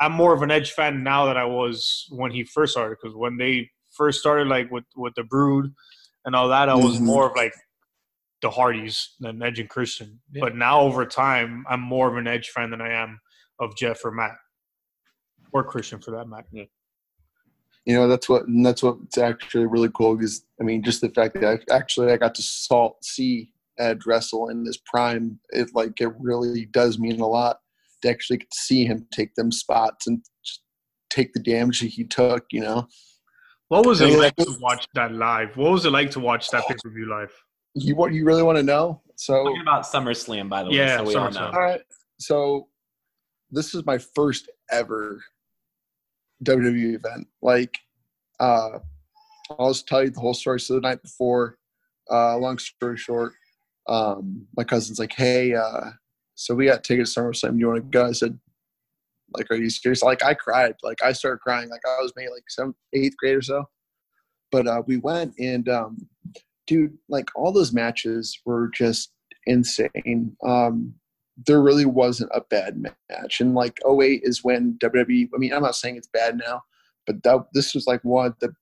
[0.00, 3.16] I'm more of an Edge fan now than I was when he first started because
[3.16, 5.72] when they first started, like with with the Brood
[6.24, 7.02] and all that, I was Mhm.
[7.02, 7.52] more of like
[8.42, 10.20] the Hardys than Edge and Christian.
[10.32, 10.40] Yeah.
[10.40, 13.20] But now over time, I'm more of an Edge fan than I am
[13.60, 14.36] of Jeff or Matt
[15.52, 16.46] or Christian for that matter.
[16.52, 21.08] you know that's what and that's what's actually really cool because i mean just the
[21.10, 25.68] fact that I, actually i got to salt see edge wrestle in his prime it
[25.72, 27.60] like it really does mean a lot
[28.02, 30.22] to actually get to see him take them spots and
[31.10, 32.44] take the damage that he took.
[32.50, 32.88] You know,
[33.68, 35.56] What was it like to watch that live?
[35.56, 37.32] What was it like to watch that pay per view live?
[37.76, 39.00] You want you really want to know?
[39.16, 41.34] So Talking about SummerSlam, by the way, Yeah, so we all SummerSlam.
[41.34, 41.46] know.
[41.46, 41.80] All right.
[42.18, 42.68] So
[43.50, 45.22] this is my first ever
[46.44, 47.26] WWE event.
[47.42, 47.76] Like,
[48.40, 48.78] uh,
[49.58, 50.60] I'll just tell you the whole story.
[50.60, 51.58] So the night before,
[52.10, 53.32] uh, long story short,
[53.88, 55.90] um, my cousin's like, "Hey, uh,
[56.34, 57.52] so we got tickets to SummerSlam.
[57.52, 58.38] Do you want to go?" I said,
[59.32, 60.74] "Like, are you serious?" Like, I cried.
[60.82, 61.68] Like, I started crying.
[61.68, 63.64] Like, I was maybe like seventh, eighth grade or so.
[64.50, 65.96] But uh, we went, and um,
[66.66, 69.12] dude, like all those matches were just
[69.46, 70.36] insane.
[70.44, 70.94] Um,
[71.46, 73.40] there really wasn't a bad match.
[73.40, 76.62] And like 08 is when WWE, I mean, I'm not saying it's bad now,
[77.06, 78.54] but that, this was like one of the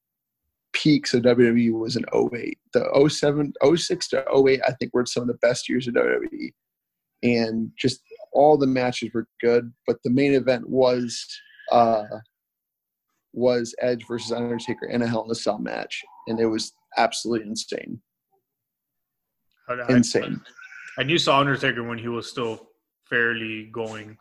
[0.72, 2.58] peaks of WWE was in 08.
[2.72, 6.52] The 07, 06 to 08, I think were some of the best years of WWE.
[7.22, 11.26] And just all the matches were good, but the main event was
[11.72, 12.04] uh,
[13.32, 17.48] was Edge versus Undertaker in a Hell in a Cell match, and it was absolutely
[17.48, 18.00] insane.
[19.68, 20.40] I, I- Insane.
[20.98, 22.68] and you saw Undertaker when he was still
[23.08, 24.16] fairly going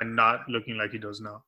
[0.00, 1.42] and not looking like he does now.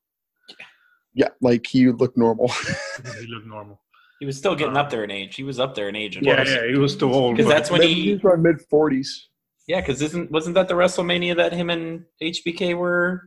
[1.15, 2.49] Yeah, like he looked normal.
[3.21, 3.81] he looked normal.
[4.21, 5.35] He was still getting up there in age.
[5.37, 6.19] He was up there in age.
[6.21, 7.37] Yeah, yeah, he was still old.
[7.37, 9.29] Because that's when he, was in mid forties.
[9.67, 13.23] yeah, because isn't wasn't that the WrestleMania that him and HBK were?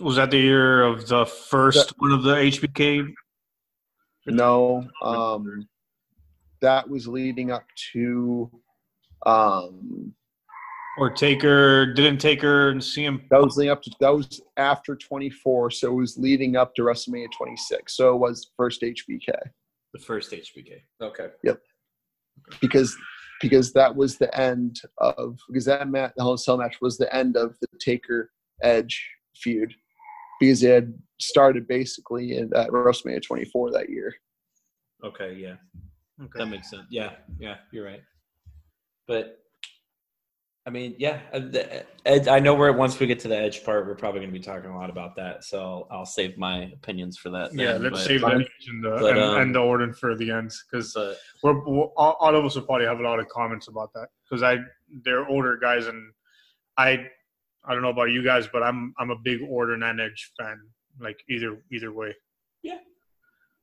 [0.00, 3.12] was that the year of the first one of the HBK?
[4.26, 5.68] No, um,
[6.62, 8.50] that was leading up to.
[9.26, 10.14] Um,
[10.98, 13.90] Or Taker didn't Taker and CM that was leading up to.
[14.00, 17.96] That was after twenty four, so it was leading up to WrestleMania twenty six.
[17.96, 19.32] So it was first HBK
[19.94, 20.80] The first HBK.
[21.02, 21.28] Okay.
[21.44, 21.60] Yep
[22.60, 22.96] because
[23.40, 26.96] because that was the end of because that match, the Hell in Cell match was
[26.96, 28.30] the end of the Taker
[28.62, 29.04] Edge
[29.36, 29.74] feud
[30.40, 34.14] because it had started basically in at WrestleMania twenty four that year.
[35.04, 35.34] Okay.
[35.34, 35.56] Yeah.
[36.22, 36.38] Okay.
[36.38, 36.84] That makes sense.
[36.90, 38.02] Yeah, yeah, you're right.
[39.08, 39.38] But
[40.64, 43.64] I mean, yeah, uh, the, Ed, I know where once we get to the edge
[43.64, 45.42] part, we're probably going to be talking a lot about that.
[45.42, 47.52] So I'll save my opinions for that.
[47.52, 48.40] Yeah, then, let's but- save that fine.
[48.42, 52.16] each But, and, um, and the order for the ends because But we're, we're all,
[52.20, 54.58] all of us will probably have a lot of comments about that because I
[55.04, 56.12] they're older guys and
[56.78, 57.06] I
[57.64, 60.60] I don't know about you guys, but I'm I'm a big Orton and Edge fan.
[61.00, 62.14] Like either either way.
[62.62, 62.78] Yeah.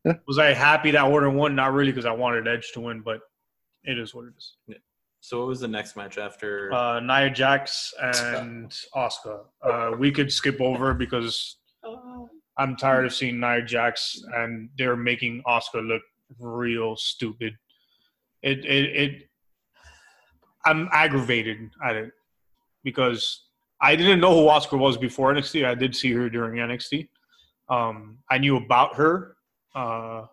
[0.10, 0.16] Yeah.
[0.28, 1.56] Was I happy that Orton won?
[1.56, 3.20] Not really because I wanted Edge to win, but
[3.84, 4.56] it is what it is.
[5.22, 6.74] so, what was the next match after?
[6.74, 9.42] Uh, Nia Jax and Asuka.
[9.62, 11.58] Uh, we could skip over because
[12.58, 16.02] I'm tired of seeing Nia Jax and they're making Asuka look
[16.40, 17.54] real stupid.
[18.42, 19.30] It it it.
[20.66, 22.12] I'm aggravated at it
[22.84, 23.44] because
[23.82, 25.66] I didn't know who Asuka was before NXT.
[25.66, 27.08] I did see her during NXT.
[27.70, 29.38] Um, I knew about her,
[29.76, 30.26] uh,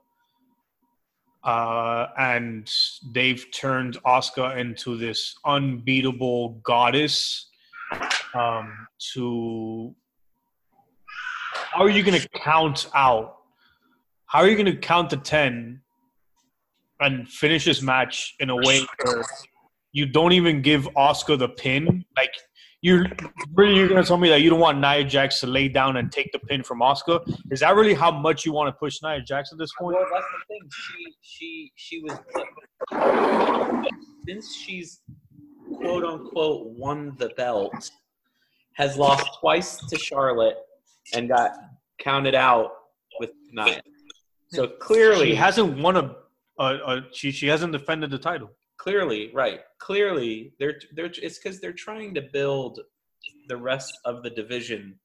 [1.45, 2.69] uh, and
[3.13, 7.49] they've turned Asuka into this unbeatable goddess.
[8.35, 9.95] Um, to
[11.53, 13.37] how are you going to count out?
[14.27, 15.81] How are you going to count to ten
[17.01, 19.23] and finish this match in a way where
[19.93, 22.05] you don't even give Asuka the pin?
[22.17, 22.33] Like
[22.83, 23.07] you're
[23.55, 26.13] really you're to tell me that you don't want Nia Jax to lay down and
[26.13, 27.21] take the pin from Asuka?
[27.51, 29.97] Is that really how much you want to push Nia Jax at this point?
[29.97, 30.71] Well, that's the thing.
[30.73, 32.19] She she she was
[34.27, 35.01] since she's
[35.75, 37.91] quote unquote won the belt,
[38.75, 40.57] has lost twice to Charlotte
[41.15, 41.53] and got
[41.99, 42.73] counted out
[43.19, 43.81] with Nia.
[44.49, 46.17] So clearly, She hasn't won a,
[46.59, 48.51] a, a she she hasn't defended the title.
[48.79, 49.61] Clearly right.
[49.79, 52.81] Clearly, they're they're it's because they're trying to build
[53.49, 54.99] the rest of the division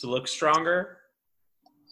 [0.00, 0.98] to look stronger,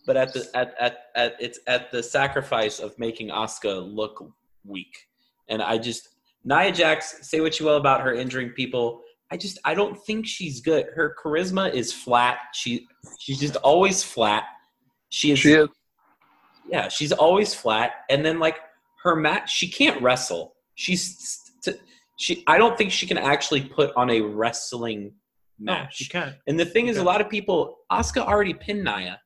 [0.06, 4.32] but at the at at, at it's at the sacrifice of making Asuka look
[4.64, 5.08] weak.
[5.48, 6.08] And I just
[6.44, 9.02] Nia Jax, say what you will about her injuring people.
[9.30, 10.86] I just I don't think she's good.
[10.94, 12.38] Her charisma is flat.
[12.54, 12.86] She
[13.18, 14.44] she's just always flat.
[15.08, 15.68] She is She is
[16.70, 17.92] yeah, she's always flat.
[18.08, 18.56] And then like
[19.02, 20.54] her match, she can't wrestle.
[20.74, 21.40] She's
[22.18, 22.44] she.
[22.46, 25.12] I don't think she can actually put on a wrestling
[25.58, 25.96] No, match.
[25.96, 26.34] she can't.
[26.46, 29.20] And the thing is, a lot of people, Asuka already pinned Nia.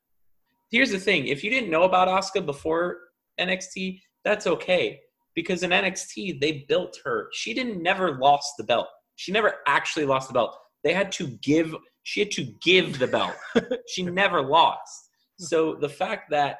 [0.70, 2.98] Here's the thing: if you didn't know about Asuka before
[3.40, 5.00] NXT, that's okay
[5.34, 7.28] because in NXT they built her.
[7.32, 8.86] She didn't never lost the belt.
[9.16, 10.56] She never actually lost the belt.
[10.82, 11.74] They had to give.
[12.04, 13.34] She had to give the belt.
[13.88, 15.10] she never lost.
[15.38, 16.58] So the fact that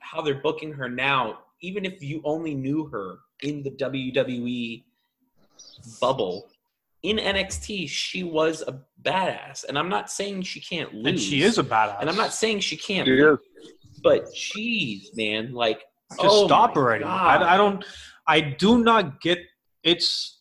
[0.00, 4.84] how they're booking her now, even if you only knew her in the WWE
[6.00, 6.50] bubble,
[7.02, 11.06] in NXT, she was a badass, and I'm not saying she can't lose.
[11.06, 12.00] And she is a badass.
[12.00, 13.38] and I'm not saying she can't, She is.
[14.02, 17.04] but jeez, man, like Just oh stop my already.
[17.04, 17.42] God.
[17.42, 17.84] I, I don't.
[18.26, 19.38] I do not get.
[19.82, 20.38] It's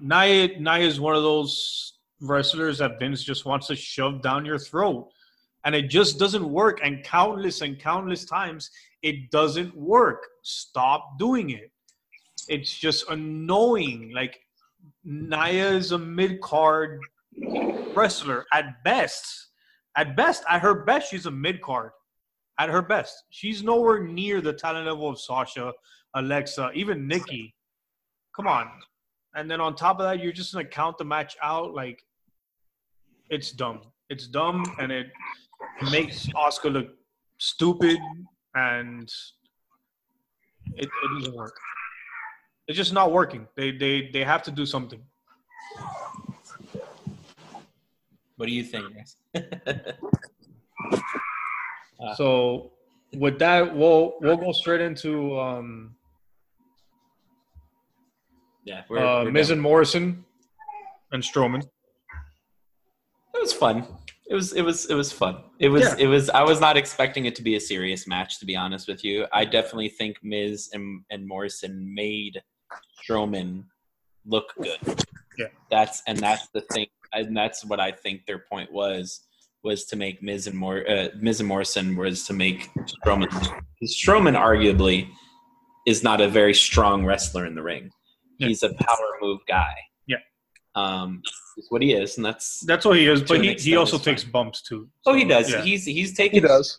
[0.00, 0.58] Nia.
[0.58, 5.10] Nia is one of those wrestlers that Vince just wants to shove down your throat,
[5.66, 6.80] and it just doesn't work.
[6.82, 8.70] And countless and countless times,
[9.02, 10.26] it doesn't work.
[10.42, 11.70] Stop doing it.
[12.48, 14.12] It's just annoying.
[14.14, 14.38] Like
[15.04, 17.00] Nia is a mid card
[17.94, 19.48] wrestler at best.
[19.96, 21.90] At best, at her best, she's a mid card
[22.58, 23.24] at her best.
[23.30, 25.72] She's nowhere near the talent level of Sasha,
[26.14, 27.54] Alexa, even Nikki.
[28.34, 28.70] Come on.
[29.34, 32.02] And then on top of that, you're just gonna count the match out like
[33.30, 33.80] it's dumb.
[34.10, 35.06] It's dumb and it
[35.90, 36.88] makes Asuka look
[37.38, 37.98] stupid
[38.54, 39.10] and
[40.76, 41.56] it, it doesn't work.
[42.68, 43.46] It's just not working.
[43.56, 45.00] They they they have to do something.
[48.36, 48.86] What do you think?
[52.02, 52.14] Uh.
[52.16, 52.72] So
[53.12, 55.94] with that, we'll we'll go straight into um
[58.64, 59.54] yeah, we're, uh, we're Miz done.
[59.58, 60.24] and Morrison
[61.12, 61.62] and Strowman.
[63.32, 63.86] That was fun.
[64.28, 65.42] It was it was it was fun.
[65.58, 65.96] It was Yeah.
[65.98, 68.88] it was I was not expecting it to be a serious match to be honest
[68.88, 69.26] with you.
[69.32, 72.42] I definitely think Miz and, and Morrison made
[73.04, 73.64] Strowman
[74.24, 74.78] look good.
[75.36, 75.46] Yeah.
[75.70, 79.20] That's and that's the thing and that's what I think their point was
[79.64, 82.70] was to make Miz and Mor uh, Miz and Morrison was to make
[83.04, 83.28] Strowman
[83.84, 85.08] Strowman arguably
[85.86, 87.90] is not a very strong wrestler in the ring.
[88.38, 89.74] He's a power move guy.
[90.76, 90.82] Yeah.
[91.02, 91.22] Um
[91.58, 94.22] is what he is and that's That's what he is, but he, he also takes
[94.22, 94.32] fine.
[94.32, 94.88] bumps too.
[95.06, 95.50] Oh, he does.
[95.50, 95.60] yeah.
[95.62, 96.78] He's he's He taking does.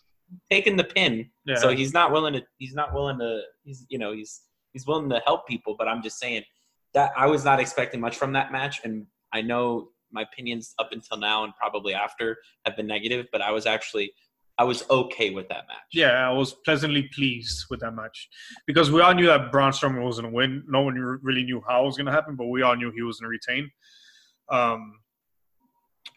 [0.50, 1.30] taking the pin.
[1.46, 1.56] Yeah.
[1.56, 2.42] So he's not willing to.
[2.58, 3.42] He's not willing to.
[3.62, 5.76] He's you know he's he's willing to help people.
[5.78, 6.42] But I'm just saying
[6.94, 10.90] that I was not expecting much from that match, and I know my opinions up
[10.92, 13.26] until now and probably after have been negative.
[13.32, 14.12] But I was actually
[14.58, 15.88] I was okay with that match.
[15.92, 18.28] yeah, I was pleasantly pleased with that match
[18.66, 20.62] because we all knew that Braun Strowman was going to win.
[20.68, 23.02] No one really knew how it was going to happen, but we all knew he
[23.02, 23.70] was going to retain.
[24.50, 24.98] Um,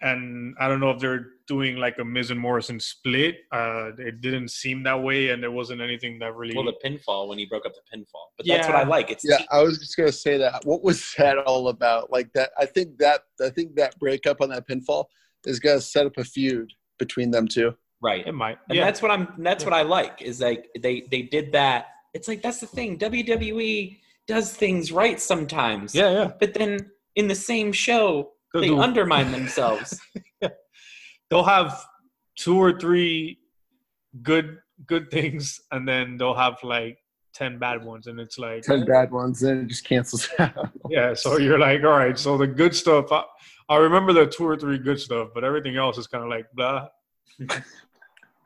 [0.01, 3.37] and I don't know if they're doing like a Miz and Morrison split.
[3.51, 6.55] Uh, it didn't seem that way, and there wasn't anything that really.
[6.55, 9.09] Well, the pinfall when he broke up the pinfall, but that's what I like.
[9.09, 10.65] It's Yeah, te- I was just gonna say that.
[10.65, 12.11] What was that all about?
[12.11, 15.05] Like that, I think that I think that breakup on that pinfall
[15.45, 17.73] is gonna set up a feud between them two.
[18.01, 18.25] Right.
[18.27, 18.57] it might.
[18.69, 19.27] And yeah, that's what I'm.
[19.37, 20.21] That's what I like.
[20.21, 21.87] Is like they they did that.
[22.13, 22.97] It's like that's the thing.
[22.97, 25.93] WWE does things right sometimes.
[25.95, 26.31] yeah, yeah.
[26.39, 29.99] But then in the same show, They'll they do- undermine themselves.
[31.29, 31.83] they'll have
[32.35, 33.39] two or three
[34.23, 36.97] good good things, and then they'll have like
[37.33, 40.69] ten bad ones, and it's like Ten bad ones, then it just cancels out.
[40.89, 43.23] Yeah, so you're like, all right, so the good stuff, I,
[43.69, 46.45] I remember the two or three good stuff, but everything else is kind of like
[46.53, 46.87] blah.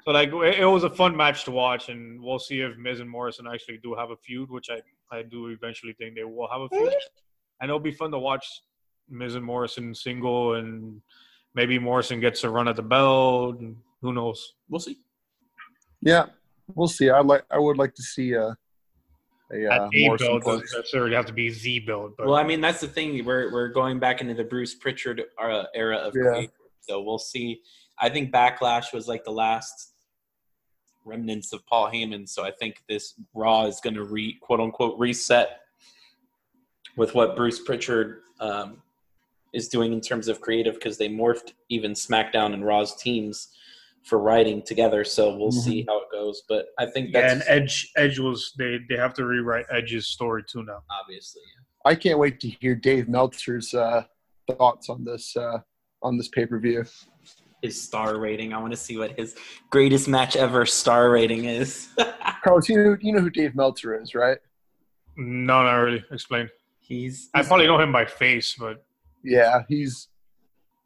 [0.06, 3.00] so like, it, it was a fun match to watch, and we'll see if Miz
[3.00, 4.82] and Morrison actually do have a feud, which I
[5.16, 6.94] I do eventually think they will have a feud,
[7.60, 8.46] and it'll be fun to watch
[9.10, 11.02] Miz and Morrison single, and
[11.54, 14.54] maybe Morrison gets a run at the belt, and who knows?
[14.70, 14.98] we'll see.
[16.02, 16.28] Yeah,
[16.74, 17.10] we'll see.
[17.10, 17.44] I like.
[17.52, 18.58] I would like to see a
[19.54, 22.44] a uh, a Morrison belt doesn't necessarily have to be Z belt, but Well, I
[22.44, 23.24] mean, that's the thing.
[23.26, 26.32] We're we're going back into the Bruce Prichard era, era of Yeah.
[26.32, 26.52] creative.
[26.80, 27.62] So we'll see.
[28.00, 29.91] I think Backlash was like the last
[31.06, 32.28] remnants of Paul Heyman.
[32.28, 35.62] So I think this Raw is going to re quote unquote reset
[36.98, 38.82] with what Bruce Prichard um,
[39.54, 43.50] is doing in terms of creative because they morphed even SmackDown and Raw's teams
[44.04, 45.04] for writing together.
[45.04, 46.44] So we'll see how it goes.
[46.50, 50.44] But I think yeah, and Edge Edge was they they have to rewrite Edge's story
[50.48, 50.84] too now.
[50.90, 51.42] obviously.
[51.84, 54.04] I can't wait to hear Dave Meltzer's uh,
[54.48, 55.60] thoughts on this uh,
[56.02, 56.86] on this pay per view.
[57.62, 58.54] His star rating.
[58.54, 59.36] I want to see what his
[59.70, 61.90] greatest match ever star rating is.
[62.44, 64.38] Carlos, you know, you know who Dave Meltzer is, right?
[65.16, 66.04] No, not really.
[66.12, 66.50] Explain.
[66.80, 68.84] he's, I probably know him by face, but
[69.24, 70.08] Yeah, he's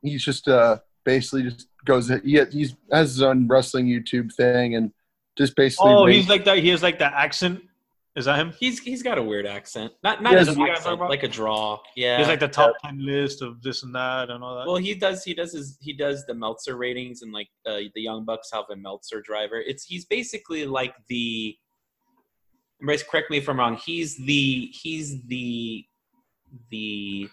[0.02, 4.92] he's just uh basically just goes he he's has his own wrestling YouTube thing and
[5.38, 6.58] just basically oh, rate- he's like that.
[6.58, 7.62] He has like that accent.
[8.16, 8.54] Is that him?
[8.58, 9.92] he's he's got a weird accent.
[10.02, 11.80] Not not He an accent, like a draw.
[11.98, 12.18] Yeah.
[12.18, 14.66] He's like the top ten list of this and that and all that.
[14.68, 15.24] well, he does.
[15.26, 15.78] He does his.
[15.82, 19.58] He does the Meltzer ratings, and like uh, the Young Bucks have a Meltzer driver.
[19.60, 21.58] It's he's basically like the.
[22.82, 23.76] Bryce, correct me if I'm wrong.
[23.78, 25.84] He's the he's the
[26.72, 27.28] the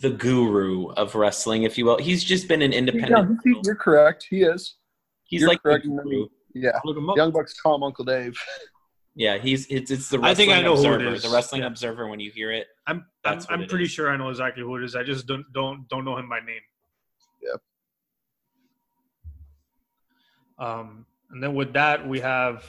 [0.00, 1.98] the guru of wrestling, if you will.
[1.98, 3.40] He's just been an independent.
[3.42, 4.26] he- you're correct.
[4.30, 4.76] He is.
[5.24, 5.86] he's you're like the correct.
[5.86, 6.26] guru.
[6.54, 7.16] Yeah, Look him up.
[7.16, 8.38] Young Bucks call him Uncle Dave.
[9.18, 11.14] Yeah, he's it's it's the I think I know who it observer.
[11.14, 11.22] is.
[11.22, 11.68] The wrestling Yeah.
[11.68, 12.06] observer.
[12.06, 13.90] When you hear it, I'm I'm, I'm it pretty is.
[13.90, 14.94] sure I know exactly who it is.
[14.94, 16.60] I just don't don't don't know him by name.
[17.42, 17.60] Yep.
[20.58, 22.62] Um, and then with that we have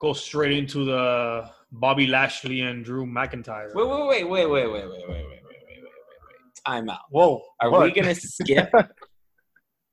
[0.00, 3.72] go straight into the Bobby Lashley and Drew McIntyre.
[3.74, 6.64] wait, wait, wait, wait, wait, wait, wait, wait, wait, wait, wait, wait, wait.
[6.66, 7.00] Time out.
[7.10, 7.40] Whoa!
[7.60, 7.82] Are what?
[7.84, 8.68] we gonna skip?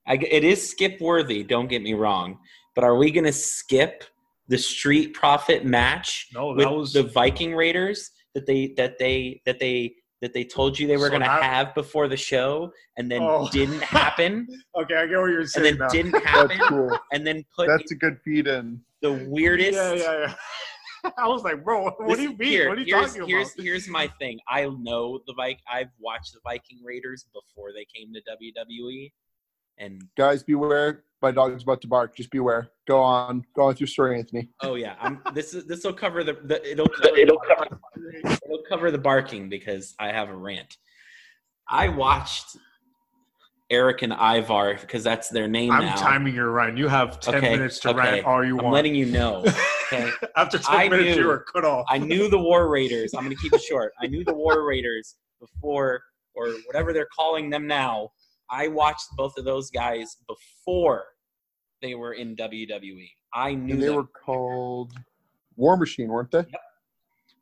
[0.07, 1.43] I, g- it is skip worthy.
[1.43, 2.39] Don't get me wrong,
[2.73, 4.03] but are we gonna skip
[4.51, 9.59] the Street Profit match No, with was the Viking Raiders that they that they that
[9.59, 13.21] they that they told you they were So gonna have before the show, and then
[13.23, 13.49] Oh.
[13.51, 14.45] didn't happen,
[14.79, 14.95] okay.
[14.95, 15.87] I get what you're and saying then now.
[15.87, 16.99] didn't happen, That's cool.
[17.13, 18.81] and then put That's a good feed in.
[19.01, 19.73] the weirdest.
[19.73, 20.19] yeah, yeah,
[21.03, 21.11] yeah.
[21.17, 22.47] I was like, bro, what This- do you mean?
[22.49, 23.63] Here, what are you here's, talking here's, about?
[23.65, 24.37] Here's my thing.
[24.47, 25.57] I know the Vik.
[25.71, 29.11] I've watched the Viking Raiders before they came to WWE,
[29.77, 31.03] and Guys, beware.
[31.21, 32.15] My dog's about to bark.
[32.15, 32.69] Just beware.
[32.87, 33.45] Go on.
[33.55, 34.49] Go on with your story, Anthony.
[34.61, 35.21] oh yeah, I'm.
[35.35, 37.79] This is this will cover the, the it'll cover it'll cover
[38.15, 40.77] it'll cover the barking because I have a rant.
[41.69, 42.57] I watched
[43.69, 45.95] Eric and Ivar because that's their name I'm now.
[45.95, 46.75] timing you right.
[46.75, 47.97] You have ten Okay, minutes to okay.
[47.99, 48.67] rant all you want.
[48.67, 49.45] I'm letting you know.
[49.93, 50.09] Okay.
[50.37, 51.85] After ten I minutes, knew- you were cut off.
[51.89, 53.13] I knew the War Raiders.
[53.13, 53.91] I'm going to keep it short.
[54.01, 56.01] I knew the War Raiders before,
[56.33, 58.13] or whatever they're calling them now.
[58.51, 61.03] I watched both of those guys before
[61.81, 63.07] they were in WWE.
[63.33, 63.95] I knew And they them.
[63.95, 64.91] were called
[65.55, 66.39] War Machine, weren't they?
[66.39, 66.61] Yep.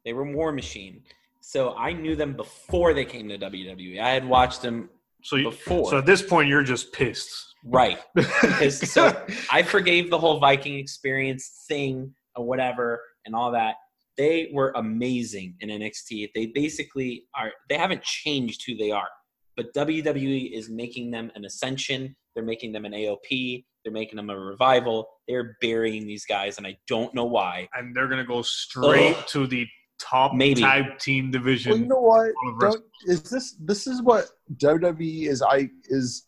[0.05, 1.01] They were War Machine.
[1.41, 3.99] So I knew them before they came to WWE.
[3.99, 4.89] I had watched them
[5.23, 5.89] so, you, before.
[5.89, 7.55] so at this point, you're just pissed.
[7.65, 7.99] right.
[8.15, 13.75] Because- so- I forgave the whole Viking experience thing or whatever and all that.
[14.17, 16.29] They were amazing in NXT.
[16.35, 19.07] They basically are they haven't changed who they are.
[19.59, 22.15] But WWE is making them an ascension.
[22.33, 23.65] They're making them an AOP.
[23.83, 25.05] They're making them a revival.
[25.27, 27.67] They're burying these guys, and I don't know why.
[27.73, 29.27] and they're gonna go straight Ugh.
[29.27, 29.67] to the
[29.99, 30.61] top Maybe.
[30.61, 31.71] tag team division.
[31.73, 32.31] Well, you know what?
[32.43, 32.83] all of wrestling.
[33.05, 36.25] Don't, is this this is what WWE is I is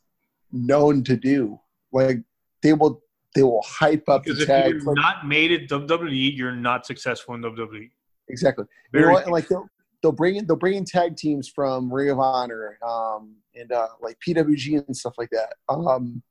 [0.52, 1.58] known to do.
[1.94, 2.18] Like
[2.62, 3.02] they will
[3.34, 4.72] they will hype up because the if tag.
[4.74, 7.90] you're like- not made it WWE, you're not successful in WWE.
[8.28, 8.66] exactly.
[8.94, 9.24] You know what?
[9.24, 9.68] And like they'll
[10.02, 13.88] they'll bring in they'll bring in tag teams from Ring of Honor, um, and uh,
[14.02, 15.54] like PWG and stuff like that.
[15.70, 16.22] Um,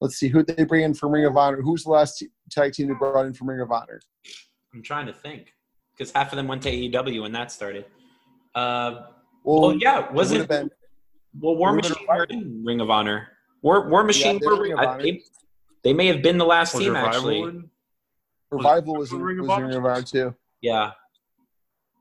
[0.00, 1.60] let's see who they bring in from Ring of Honor.
[1.62, 4.00] Who's the last t- tag team they brought in from Ring of Honor?
[4.72, 5.52] I'm trying to think
[5.96, 7.84] because half of them went to AEW when that started.
[8.54, 9.06] Uh,
[9.44, 10.48] Well, well, yeah, was would it?
[10.48, 10.70] been
[11.40, 13.28] Well, War Machine were in Ring of Honor.
[13.62, 15.22] War, War Machine they were were Ring of I- they,
[15.82, 17.40] they may have been the last Was team Revival actually.
[17.42, 17.70] in?
[18.50, 20.34] Revival was in, Ring of was in Ring of Honor too.
[20.60, 20.92] Yeah,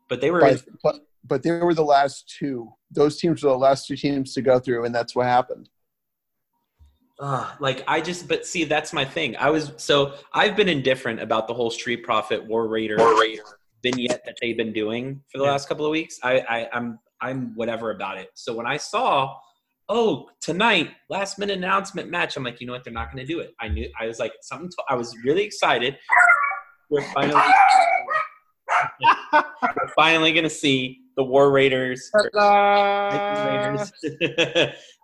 [0.10, 0.39] but they were.
[0.41, 0.95] But, but
[1.26, 2.74] but they were the last two.
[2.91, 5.70] Those teams were the last two teams to go through, and that's what happened.
[7.20, 9.38] Ugh, like I just, but see, that's my thing.
[9.38, 13.43] I was so I've been indifferent about the whole Street Profit War Raider, War Raider
[13.84, 15.51] vignette that they've been doing for the Yeah.
[15.51, 16.20] last couple of weeks.
[16.24, 18.32] I, I I'm I'm whatever about it.
[18.34, 19.38] So when I saw,
[19.89, 22.84] oh tonight last minute announcement match, I'm like, you know what?
[22.84, 23.54] They're not going to do it.
[23.60, 23.89] I knew.
[23.99, 24.70] I was like something.
[24.70, 25.97] To, I was really excited.
[26.89, 27.41] We're finally.
[29.34, 32.10] We're finally going to see the War Raiders.
[32.14, 33.91] Viking Raiders,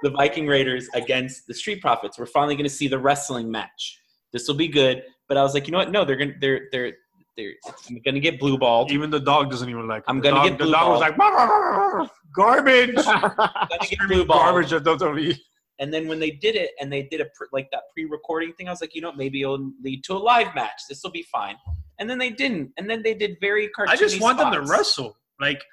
[0.03, 2.17] the Viking Raiders against the Street Profits.
[2.17, 3.99] We're finally going to see the wrestling match.
[4.33, 5.03] This will be good.
[5.27, 5.91] But I was like, you know what?
[5.91, 6.93] No, they're gonna they're they're
[7.37, 7.53] they're
[7.87, 8.91] I'm gonna get blue balled.
[8.91, 9.99] Even the dog doesn't even like.
[9.99, 10.05] it.
[10.07, 12.95] I'm gonna dog- get the dog was like "Bah, bah, bah, bah, bah, garbage.
[13.05, 14.39] I'm gonna get blue balled.
[14.41, 15.37] garbage at WWE.
[15.79, 18.67] And then when they did it and they did a pr- like that pre-recording thing,
[18.67, 20.81] I was like, you know, maybe it'll lead to a live match.
[20.89, 21.55] This will be fine.
[21.99, 22.71] And then they didn't.
[22.77, 25.17] And then they did very cartoony I just want them to wrestle.
[25.39, 25.63] Like,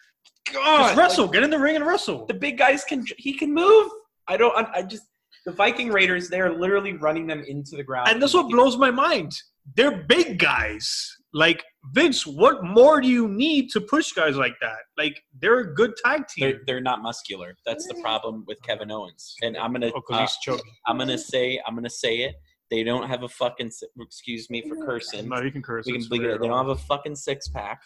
[0.53, 1.25] God, just wrestle.
[1.25, 2.27] like, Get in the ring and wrestle.
[2.27, 3.91] the big guys can he can move.
[4.29, 4.57] I don't.
[4.57, 5.05] I, I just
[5.45, 6.29] the Viking Raiders.
[6.29, 8.09] They are literally running them into the ground.
[8.09, 9.33] And that's what blows my mind.
[9.75, 11.16] They're big guys.
[11.37, 11.63] Like
[11.93, 14.79] Vince, what more do you need to push guys like that?
[14.97, 16.61] Like they're a good tag They're, team.
[16.67, 17.55] they're not muscular.
[17.67, 19.35] That's the problem with Kevin Owens.
[19.43, 20.63] And I'm gonna Oh, 'cause uh, he's chubby.
[20.87, 22.37] I'm gonna say I'm gonna say it.
[22.71, 23.71] They don't have a fucking
[24.01, 25.29] excuse me for cursing.
[25.29, 25.85] No, you can curse.
[25.85, 26.41] We can It's bleep it.
[26.41, 27.83] They don't have a fucking six pack.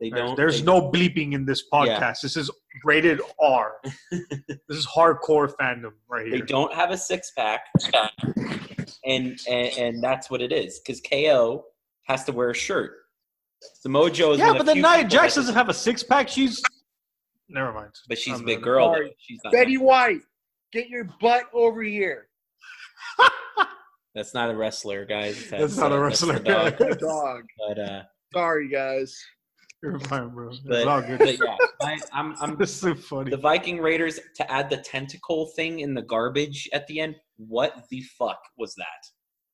[0.00, 0.36] They There's, don't.
[0.36, 1.86] there's they- no bleeping in this podcast.
[2.00, 2.14] Yeah.
[2.22, 2.50] This is
[2.84, 3.74] rated R.
[4.10, 6.38] this is hardcore fandom right here.
[6.40, 7.60] They don't have a six pack,
[9.04, 10.80] and and, and that's what it is.
[10.80, 11.64] Because KO
[12.04, 12.92] has to wear a shirt.
[13.80, 14.38] Samoa Joe is.
[14.38, 16.28] Yeah, but the then few Nia Jax doesn't have a six pack.
[16.28, 16.62] She's
[17.48, 17.90] never mind.
[18.08, 18.92] But she's a I'm big not- girl.
[18.92, 19.08] though.
[19.18, 19.52] She's not.
[19.52, 20.20] Betty White,
[20.72, 22.28] get your butt over here.
[24.14, 25.50] That's not a wrestler, guys.
[25.50, 26.38] That's not a uh, that's the wrestler.
[26.44, 26.78] dog.
[27.00, 27.42] Dog.
[27.68, 28.02] but uh,
[28.32, 29.16] Sorry, guys.
[29.82, 30.50] You're fine, bro.
[30.50, 31.18] It's but, all good.
[31.18, 33.30] but yeah, I, I'm I'm This is so funny.
[33.30, 37.16] the Viking Raiders to add the tentacle thing in the garbage at the end.
[37.36, 38.86] What the fuck was that?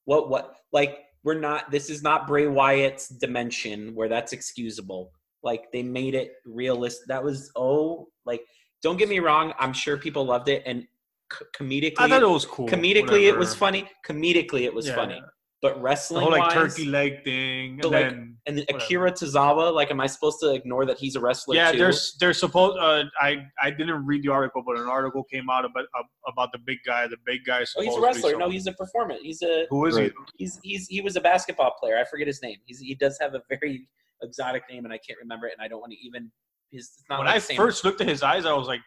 [0.05, 1.71] What what like we're not.
[1.71, 5.13] This is not Bray Wyatt's dimension where that's excusable.
[5.43, 7.07] Like they made it realistic.
[7.09, 8.43] That was oh, like
[8.83, 9.53] don't get me wrong.
[9.59, 10.87] I'm sure people loved it, and
[11.33, 12.69] c- comedically, I thought it was cool.
[12.69, 13.89] comedically it was funny.
[14.07, 14.95] Comedically it was Yeah.
[14.95, 15.23] funny.
[15.63, 18.85] But The wrestling whole like turkey leg thing, But, and like, then and then whatever.
[18.85, 21.77] Akira Tozawa, like, am I supposed to ignore that he's a wrestler yeah, too?
[21.79, 22.79] there's there's supposed.
[22.79, 25.85] Uh, I I didn't read the article, but an article came out about
[26.27, 27.07] about the big guy.
[27.09, 27.65] The big guy.
[27.77, 28.37] Oh, he's a wrestler.
[28.39, 29.17] No, he's a performer.
[29.21, 30.13] He's a who is Right.
[30.39, 31.99] he's he's he was a basketball player.
[31.99, 32.57] I forget his name.
[32.65, 33.87] He's he does have a very
[34.23, 35.53] exotic name, and I can't remember it.
[35.59, 36.31] And I don't want to even
[36.71, 36.85] his.
[36.87, 38.81] It's not When like I Sam- first looked at his eyes, I was like,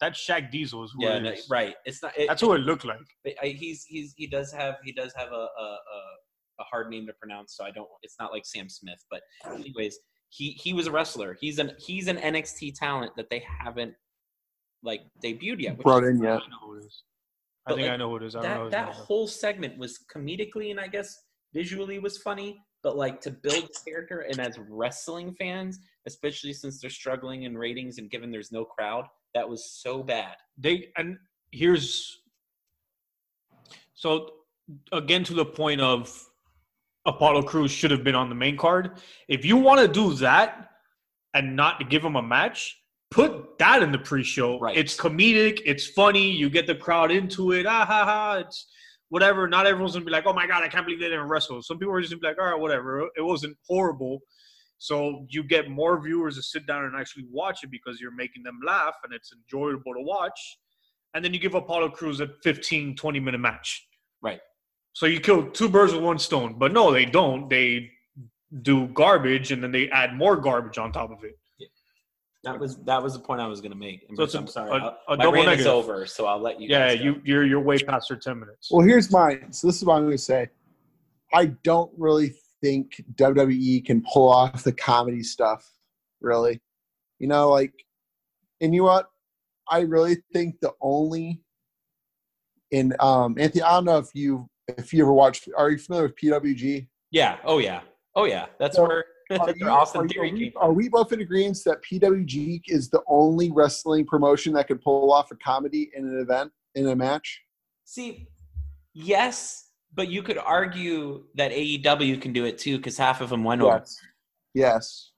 [0.00, 1.74] "That's Shaq Diesel." Is who yeah, it no, right.
[1.84, 2.12] It's not.
[2.18, 2.98] It, That's who it looked like.
[3.24, 6.00] but I, he's he's he does have he does have a, a a
[6.60, 7.88] a hard name to pronounce, so I don't.
[8.02, 9.98] It's not like Sam Smith, but anyways,
[10.30, 11.36] he he was a wrestler.
[11.40, 13.94] He's an he's an NXT talent that they haven't
[14.82, 15.76] like debuted yet.
[15.76, 16.38] which Brought is in yet.
[16.38, 17.02] know who it is.
[17.66, 18.36] I But, think like, I know who it is.
[18.36, 21.16] I don't know that that whole segment was comedically and I guess
[21.52, 26.90] visually was funny, but like to build character and as wrestling fans, especially since they're
[26.90, 29.04] struggling in ratings and given there's no crowd,
[29.38, 30.34] that was so bad.
[30.58, 31.16] they and
[31.52, 32.18] here's
[33.94, 34.30] so
[34.92, 36.00] again to the point of
[37.06, 39.00] Apollo Crews should have been on the main card.
[39.28, 40.70] If you want to do that
[41.34, 42.76] and not give him a match,
[43.10, 44.58] put that in the pre-show.
[44.58, 44.76] Right.
[44.76, 47.64] It's comedic, it's funny, you get the crowd into it.
[47.64, 48.66] Ah ha ha, it's
[49.08, 49.48] whatever.
[49.48, 51.62] Not everyone's gonna be like, oh my god, I can't believe they didn't wrestle.
[51.62, 53.08] Some people are just gonna be like, all right, whatever.
[53.16, 54.18] It wasn't horrible.
[54.78, 58.44] So you get more viewers to sit down and actually watch it because you're making
[58.44, 60.58] them laugh and it's enjoyable to watch.
[61.14, 63.86] And then you give Apollo Crews a 15, 20 minute match.
[64.22, 64.40] Right.
[64.92, 66.56] So you kill two birds with one stone.
[66.58, 67.48] But no, they don't.
[67.50, 67.90] They
[68.62, 71.36] do garbage and then they add more garbage on top of it.
[72.44, 74.06] That was that was the point I was gonna make.
[74.08, 74.70] And So it's Bruce, a- I'm sorry.
[74.70, 76.68] a- I'll- a my double rant is over, so I'll let you.
[76.68, 78.68] Yeah, you you're you're way past your ten minutes.
[78.70, 79.52] Well, here's mine.
[79.52, 80.48] So this is what I'm going to say.
[81.34, 82.32] I don't really
[82.62, 85.68] think WWE can pull off the comedy stuff.
[86.20, 86.60] Really,
[87.18, 87.72] you know, like,
[88.60, 89.08] and you know what?
[89.70, 91.42] I really think the only
[92.70, 93.62] in um Anthony.
[93.62, 95.48] I don't know if you if you ever watched.
[95.56, 96.88] Are you familiar with PWG?
[97.10, 97.38] Yeah.
[97.44, 97.80] Oh yeah.
[98.14, 98.46] Oh yeah.
[98.58, 99.04] That's So, where
[99.40, 102.88] Are, you- Austin are you- are we, are we both in agreement that PWG is
[102.88, 106.96] the only wrestling promotion that can pull off a comedy in an event in a
[106.96, 107.42] match?
[107.84, 108.26] See,
[108.94, 113.44] yes, but you could argue that AEW can do it too because half of them
[113.44, 113.78] went over.
[113.78, 113.98] Yes.
[114.54, 115.10] Yes.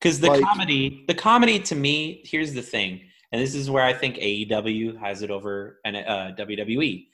[0.00, 3.84] Because the Like- comedy, the comedy to me, here's the thing, and this is where
[3.84, 7.06] I think AEW has it over and uh, WWE.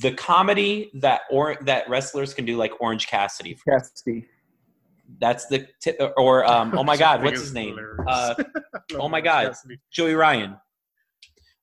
[0.00, 4.26] The comedy that or that wrestlers can do, like Orange Cassidy, Cassidy.
[5.20, 7.78] that's the t- or um, oh my God, what's his name?
[8.08, 8.34] Uh,
[8.94, 9.54] oh my God.
[9.92, 10.56] Joey Ryan.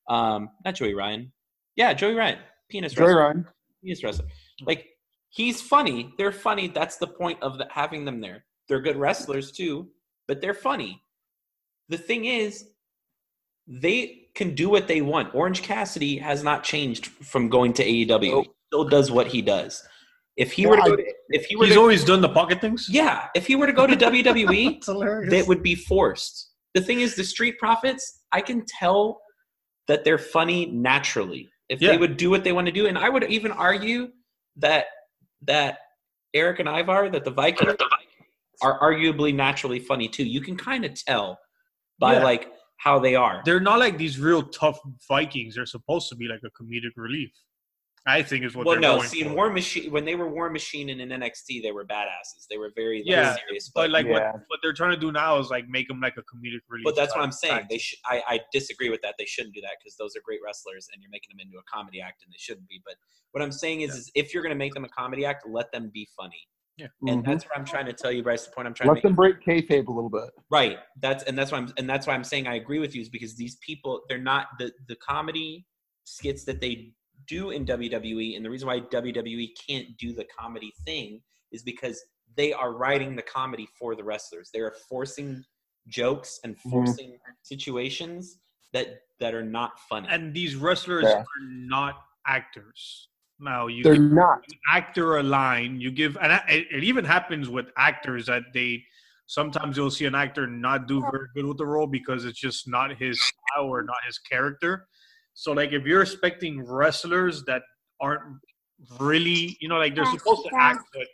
[0.08, 1.34] Um, not Joey Ryan.
[1.76, 2.40] Yeah, Joey Ryan,
[2.70, 3.22] penis Joey wrestler.
[3.22, 3.48] Ryan.
[3.86, 4.26] Penis wrestler.
[4.66, 4.88] Like
[5.30, 6.14] he's funny.
[6.18, 6.68] They're funny.
[6.68, 8.46] That's the point of the, having them there.
[8.68, 9.90] They're good wrestlers too,
[10.28, 11.02] but they're funny.
[11.90, 12.70] The thing is,
[13.68, 15.34] they can do what they want.
[15.36, 18.08] Orange Cassidy has not changed from going to AEW.
[18.32, 18.46] Nope.
[18.46, 19.84] He still does what he does.
[20.38, 22.60] If he were to go to, if he were He's to, always done the pocket
[22.60, 22.88] things.
[22.90, 24.84] yeah, if he were to go to WWE,
[25.30, 26.50] that would be forced.
[26.74, 29.22] The thing is, the Street Profits, I can tell
[29.88, 31.48] that they're funny naturally.
[31.70, 31.92] If Yeah.
[31.92, 34.12] they would do what they want to do, and I would even argue
[34.58, 34.88] that
[35.42, 35.80] that
[36.34, 37.76] Eric and Ivar, that the Vikings
[38.62, 40.24] are arguably naturally funny too.
[40.24, 41.40] You can kind of tell
[42.00, 42.24] by Yeah.
[42.24, 43.42] like how they are.
[43.46, 45.56] They're not like these real tough Vikings.
[45.56, 47.32] They're supposed to be like a comedic relief.
[48.08, 49.34] I think is what well, they're no, going see, in for.
[49.36, 52.46] War Machine, when they were War Machine and in NXT, they were badasses.
[52.50, 54.12] They were very like, Yeah, serious, But like Yeah.
[54.34, 56.84] what, what they're trying to do now is like make them like a comedic relief.
[56.84, 57.54] But that's what I'm saying.
[57.56, 57.70] act.
[57.70, 57.98] They should.
[58.06, 59.16] I, I disagree with that.
[59.18, 61.64] They shouldn't do that because those are great wrestlers, and you're making them into a
[61.64, 62.80] comedy act, and they shouldn't be.
[62.86, 62.96] But
[63.32, 63.98] what I'm saying is, Yeah.
[64.00, 66.48] is if you're going to make them a comedy act, let them be funny.
[66.78, 66.88] Yeah.
[67.08, 67.26] And Mhm.
[67.26, 68.46] that's what I'm trying to tell you, Bryce.
[68.46, 69.46] The point I'm trying Let to Let them make.
[69.46, 70.30] break kayfabe a little bit.
[70.52, 70.78] Right.
[71.02, 73.10] That's and that's why I'm and that's why I'm saying I agree with you is
[73.10, 75.66] because these people they're not the the comedy
[76.04, 76.92] skits that they
[77.28, 81.22] do in WWE, and the reason why WWE can't do the comedy thing
[81.52, 82.04] is because
[82.36, 84.50] they are writing the comedy for the wrestlers.
[84.54, 85.44] They are forcing
[85.88, 86.72] jokes and Mhm.
[86.72, 88.40] forcing situations
[88.74, 90.08] that that are not funny.
[90.10, 91.20] and these wrestlers Yeah.
[91.20, 93.08] are not actors.
[93.40, 94.40] Now you They're give not.
[94.52, 98.84] an actor a line, you give, and it, it even happens with actors that they
[99.28, 102.68] sometimes you'll see an actor not do very good with the role because it's just
[102.68, 104.88] not his style or not his character.
[105.36, 107.62] So like if you're expecting wrestlers that
[108.02, 108.22] aren't
[109.00, 111.06] really, you know, like they're supposed to act, but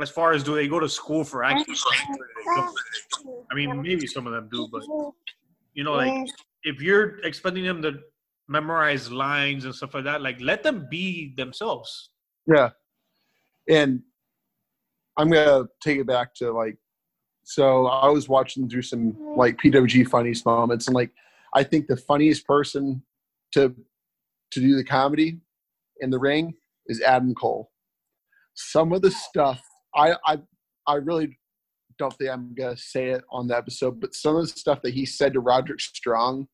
[0.00, 1.74] as far as do they go to school for acting?
[3.50, 4.82] I mean, maybe some of them do, but
[5.74, 6.28] you know, like
[6.62, 7.98] if you're expecting them to
[8.48, 12.10] memorize lines and stuff like that, like let them be themselves.
[12.46, 12.70] Yeah.
[13.68, 14.02] And
[15.16, 16.76] I'm gonna take it back to like.
[17.44, 21.10] So I was watching through some like PWG funniest moments, and like
[21.54, 23.02] I think the funniest person
[23.52, 23.74] to
[24.52, 25.40] to do the comedy
[26.00, 26.54] in the ring
[26.86, 27.70] is Adam Cole.
[28.54, 29.62] Some of the stuff
[29.94, 30.38] I I
[30.86, 31.38] I really
[31.98, 34.94] don't think I'm gonna say it on the episode, but some of the stuff that
[34.94, 36.48] he said to Roderick Strong.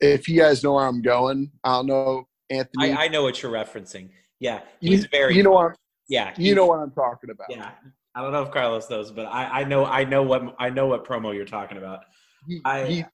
[0.00, 2.92] If you guys know where I'm going, I don't know, Anthony.
[2.92, 4.10] I, I know what you're referencing.
[4.40, 5.34] Yeah, you, he's very.
[5.34, 5.76] you know what
[6.08, 7.46] Yeah, you know what I'm talking about.
[7.48, 7.70] Yeah,
[8.14, 10.86] I don't know if Carlos knows, but I, I know I know what I know
[10.86, 12.00] what promo you're talking about.
[12.46, 13.04] he, I- he,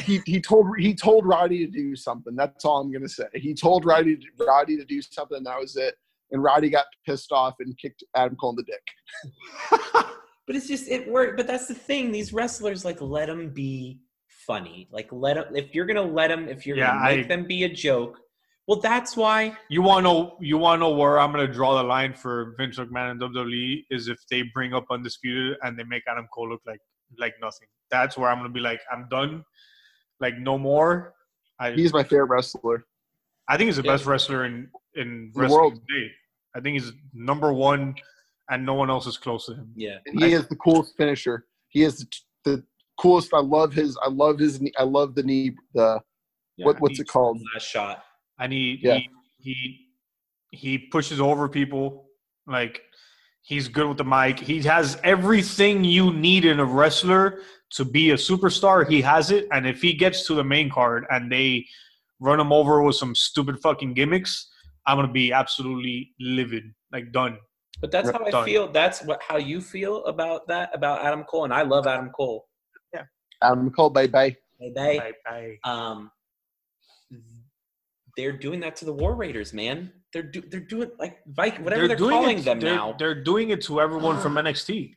[0.00, 2.34] he he told he told Roddy to do something.
[2.36, 3.24] That's all I'm gonna say.
[3.34, 5.42] He told Roddy to, Roddy to do something.
[5.44, 5.94] That was it.
[6.30, 10.04] And Roddy got pissed off and kicked Adam Cole in the dick.
[10.46, 11.36] But it's just it worked.
[11.36, 12.10] But that's the thing.
[12.10, 14.00] These wrestlers like let them be
[14.46, 14.88] funny.
[14.90, 17.46] Like let them if you're gonna let them if you're Yeah, gonna make I- them
[17.46, 18.18] be a joke.
[18.66, 20.36] Well, that's why You want to know?
[20.40, 23.84] You want to know where I'm gonna draw the line for Vince McMahon and WWE
[23.90, 26.80] is if they bring up undisputed and they make Adam Cole look like
[27.18, 27.68] like nothing.
[27.90, 29.44] That's where I'm gonna be like, I'm done.
[30.20, 31.14] Like no more.
[31.60, 32.86] I He's my favorite wrestler.
[33.48, 33.92] I think he's the Yeah.
[33.92, 35.74] best wrestler in in The wrestling world.
[35.88, 36.10] today.
[36.54, 37.94] I think he's number one,
[38.50, 39.72] and no one else is close to him.
[39.76, 39.98] yeah.
[40.06, 41.46] And he is the coolest finisher.
[41.68, 42.06] He is the,
[42.44, 42.64] the
[42.98, 43.32] coolest.
[43.32, 43.96] I love his.
[44.02, 44.60] I love his.
[44.60, 45.52] knee- I love the knee.
[45.74, 46.00] The
[46.58, 47.40] what what's it called?
[47.54, 48.04] Last shot.
[48.40, 48.96] and he Yeah.
[48.98, 49.08] he,
[49.38, 49.86] he
[50.50, 52.08] he pushes over people
[52.46, 52.82] like
[53.42, 58.10] he's good with the mic he has everything you need in a wrestler to be
[58.10, 61.64] a superstar he has it and if he gets to the main card and they
[62.20, 64.50] run him over with some stupid fucking gimmicks
[64.86, 67.36] i'm gonna be absolutely livid like done
[67.80, 68.44] But that's how I Done.
[68.44, 68.64] feel.
[68.72, 72.48] That's what how you feel about that about Adam Cole, and I love Adam Cole.
[72.92, 73.04] Yeah,
[73.40, 73.90] Adam Cole.
[73.90, 74.34] Bye bye.
[74.58, 75.40] Hey, they, I, I,
[75.72, 76.10] um,
[78.16, 79.92] they're doing that to the War Raiders, man.
[80.12, 82.96] They're do, they're doing like Viking, whatever they're, doing calling it, them they're, now.
[82.98, 84.94] they're doing it to everyone from nxt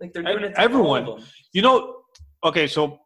[0.00, 1.04] Like they're ev- doing it to everyone.
[1.04, 1.28] all of them.
[1.52, 1.95] You know,
[2.46, 3.00] okay, so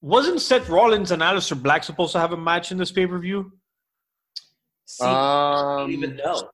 [0.00, 3.18] wasn't Seth Rollins and Aleister Black supposed to have a match in this pay per
[3.18, 3.52] view?
[4.86, 6.50] See, I don't Um, even know.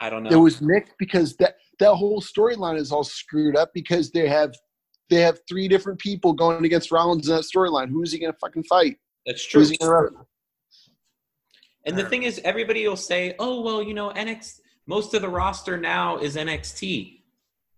[0.00, 0.30] I don't know.
[0.30, 4.54] it was Nick because that that whole storyline is all screwed up because they have
[5.10, 7.88] they have three different people going against Rollins in that storyline.
[7.88, 8.96] Who's he gonna fucking fight?
[9.26, 9.60] That's true.
[9.60, 10.28] Who's he gonna wrestle?
[11.86, 14.60] And the thing is, everybody will say, "Oh, well, you know, NXT.
[14.86, 17.22] Most of the roster now is NXT."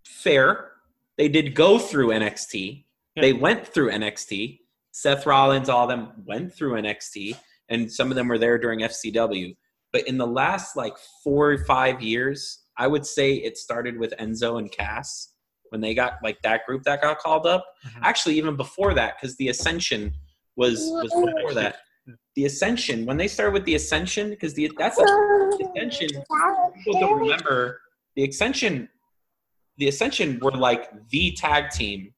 [0.05, 0.73] Fair.
[1.17, 2.87] They did go through NXT.
[3.17, 3.23] Yeah.
[3.23, 4.61] They went through NXT.
[4.93, 7.37] Seth Rollins, all of them went through NXT,
[7.69, 9.57] and some of them were there during FCW.
[9.93, 10.95] But in the last like
[11.25, 15.35] four or five years, I would say it started with Enzo and Cass
[15.71, 17.65] when they got like that group that got called up.
[17.87, 18.01] Mhm.
[18.03, 20.13] Actually, even before that, because the Ascension
[20.57, 21.79] was was before that.
[22.35, 26.09] The Ascension, when they started with the Ascension, because the that's a, the Ascension.
[26.85, 27.81] People don't remember
[28.17, 28.89] the Ascension.
[29.79, 32.13] The Ascension were like the tag team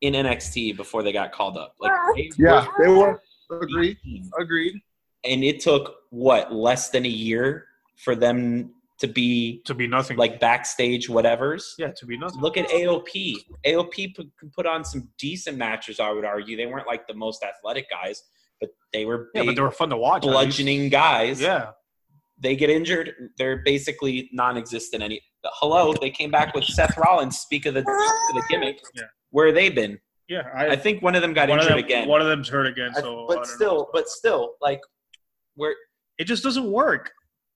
[0.00, 1.74] in NXT before they got called up.
[1.80, 3.22] Like they Yeah, were they were.
[3.50, 3.98] Agreed.
[4.38, 4.74] Agreed.
[5.24, 10.16] and it took what less than a year for them to be To be nothing.
[10.16, 11.72] like backstage whatevers.
[11.78, 12.40] yeah, to be nothing.
[12.40, 13.34] Look at AOP.
[13.66, 15.98] AOP put, could put on some decent matches.
[16.00, 18.22] I would argue they weren't like the most athletic guys,
[18.60, 20.22] but they were yeah, but they were fun to watch.
[20.22, 21.40] bludgeoning guys.
[21.40, 21.70] Yeah,
[22.38, 25.02] They get injured, they're basically non-existent.
[25.02, 27.38] Any hello, they came back with Seth Rollins.
[27.38, 28.80] Speak of the, the gimmick.
[28.94, 29.02] Yeah.
[29.30, 29.98] Where have they been?
[30.30, 30.42] yeah.
[30.54, 32.08] I think one of them got injured them, again.
[32.08, 32.92] One of them's hurt again.
[32.94, 33.42] So, I don't but know.
[33.44, 34.80] still, but still, like
[35.56, 35.74] where
[36.18, 37.10] it just doesn't work.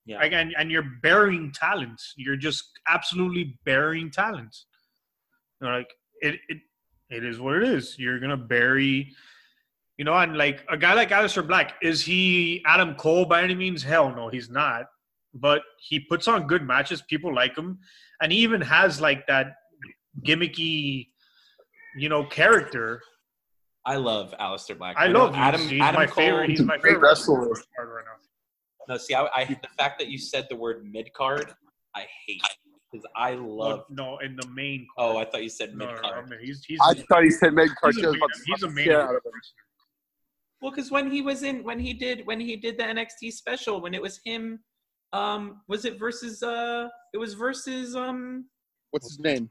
[0.06, 0.18] Yeah.
[0.18, 2.12] Like, and, and you're burying talents.
[2.16, 4.66] You're just absolutely burying talents.
[5.60, 6.58] You know, like it, it,
[7.10, 7.98] it is what it is.
[7.98, 9.12] You're gonna bury,
[9.96, 13.54] you know, and like a guy like Aleister Black, is he Adam Cole by any
[13.54, 13.82] means?
[13.82, 14.86] Hell no, he's not.
[15.32, 17.02] But he puts on good matches.
[17.02, 17.78] People like him,
[18.20, 19.54] and he even has like that
[20.24, 21.08] gimmicky,
[21.96, 23.00] you know, character.
[23.86, 24.96] I love Aleister Black.
[24.98, 25.34] I You love.
[25.34, 25.60] Adam.
[25.60, 26.50] He's Adam my Cole, favorite.
[26.50, 27.48] He's my favorite wrestler.
[27.48, 28.12] right now.
[28.88, 31.52] No, see, I, I the fact that you said the word mid card,
[31.94, 32.42] I hate
[32.92, 33.84] because I love.
[33.90, 34.86] no, in the main.
[34.96, 35.16] Card.
[35.16, 36.24] Oh, I thought you said No, mid no, no, card.
[36.24, 37.94] I mean, he's he's I thought he said mid card.
[37.94, 39.12] he's a main, he's a main Yeah,
[40.60, 43.80] Well, because when he was in, when he did, when he did the NXT special,
[43.80, 44.60] when it was him,
[45.12, 46.42] um, was it versus?
[46.42, 47.94] Uh, it was versus.
[47.96, 48.46] Um,
[48.94, 49.50] What's his name?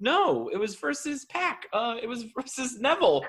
[0.00, 1.68] no, it was versus Pac.
[1.72, 3.24] Uh, it was versus Neville.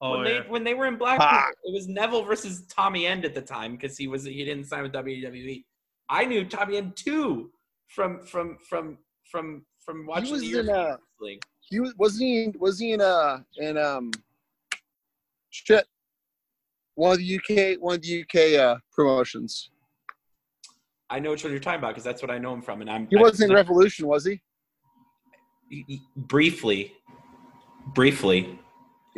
[0.00, 0.42] oh when yeah.
[0.42, 1.54] they when they were in Blackpool, Pac.
[1.64, 4.84] it was Neville versus Tommy End at the time because he was he didn't sign
[4.84, 5.64] with WWE.
[6.08, 7.50] I knew Tommy End too
[7.88, 11.40] from from from from from watching was the years in, of uh, wrestling.
[11.62, 14.12] He was wasn't he was he in uh in um
[15.50, 15.84] shit
[16.94, 19.70] one of the UK one of the UK uh promotions.
[21.10, 22.90] I know which one you're talking about because that's what I know him from, and
[22.90, 24.40] I'm He wasn't in Revolution, was he?
[26.16, 26.92] Briefly,
[27.94, 28.58] briefly.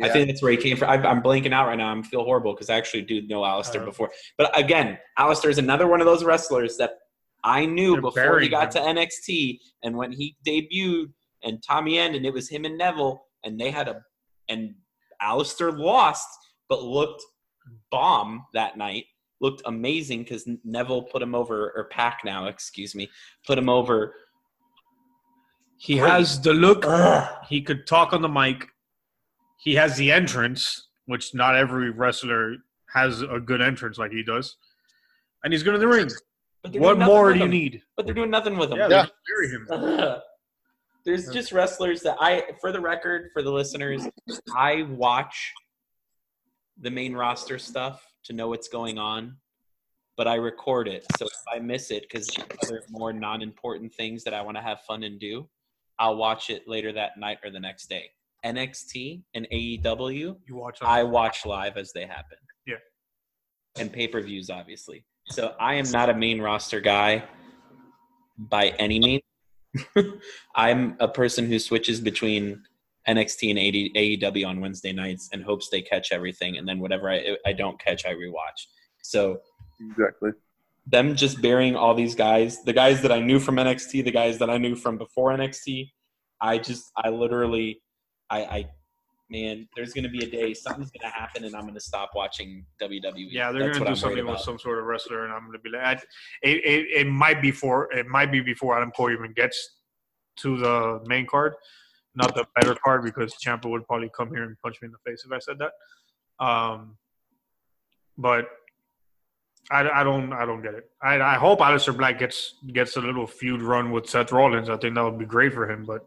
[0.01, 0.89] I think that's where he came from.
[0.89, 1.93] I, I'm blanking out right now.
[1.93, 4.09] I feel horrible because I actually do know Aleister Uh, before.
[4.37, 6.91] But again, Aleister is another one of those wrestlers that
[7.43, 8.83] I knew They're before he got him.
[8.95, 11.11] to NXT and when he debuted
[11.43, 14.01] and Tommy End and it was him and Neville and they had a
[14.47, 14.73] and
[15.21, 16.27] Aleister lost
[16.69, 17.23] but looked
[17.91, 19.05] bomb that night.
[19.41, 23.09] Looked amazing because Neville put him over or Pac now, excuse me,
[23.47, 24.13] put him over.
[25.81, 26.09] He Great.
[26.11, 26.85] has the look.
[27.47, 28.67] He could talk on the mic.
[29.57, 32.57] He has the entrance, which not every wrestler
[32.93, 34.57] has a good entrance like he does.
[35.43, 36.09] And he's good in the ring.
[36.73, 37.51] What more do you him.
[37.51, 37.81] need?
[37.95, 38.77] But they're doing nothing with him.
[38.77, 39.05] Yeah, Yeah.
[39.27, 40.17] bury him.
[41.05, 44.05] There's just wrestlers that I, for the record, for the listeners,
[44.53, 45.53] I watch
[46.81, 49.37] the main roster stuff to know what's going on,
[50.17, 51.05] but I record it.
[51.17, 52.29] So if I miss it because
[52.65, 55.47] other more non-important things that I want to have fun and do,
[55.99, 58.11] I'll watch it later that night or the next day.
[58.45, 60.79] NXT and AEW, You watch.
[60.81, 62.37] I watch live as they happen.
[62.65, 62.75] Yeah.
[63.77, 65.03] And pay-per-views, obviously.
[65.27, 67.23] So I am not a main roster guy
[68.37, 69.23] by any means.
[70.55, 72.63] I'm a person who switches between
[73.07, 77.11] NXT and AD AEW on Wednesday nights and hopes they catch everything, and then whatever
[77.11, 78.67] I, I don't catch, I rewatch.
[79.03, 79.41] So
[79.91, 80.31] Exactly.
[80.89, 84.37] Them just burying all these guys, the guys that I knew from NXT, the guys
[84.39, 85.89] that I knew from before NXT,
[86.41, 87.81] I just, I literally,
[88.29, 88.69] I, I
[89.29, 93.27] man, there's gonna be a day something's gonna happen, and I'm gonna stop watching WWE.
[93.29, 95.69] Yeah, they're gonna do I'm something with some sort of wrestler, and I'm gonna be
[95.69, 96.03] like, I-
[96.41, 99.77] it, it, it might be for it might be before Adam Cole even gets
[100.37, 101.53] to the main card,
[102.15, 105.09] not the better card, because Ciampa would probably come here and punch me in the
[105.11, 106.43] face if I said that.
[106.43, 106.97] Um,
[108.17, 108.47] but
[109.71, 110.89] I, I don't I don't get it.
[111.01, 114.69] I, I hope Aleister Black gets gets a little feud run with Seth Rollins.
[114.69, 116.05] I think that would be great for him, but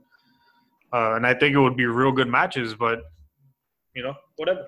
[0.92, 2.74] uh, and I think it would be real good matches.
[2.74, 3.02] But
[3.94, 4.64] you know, whatever.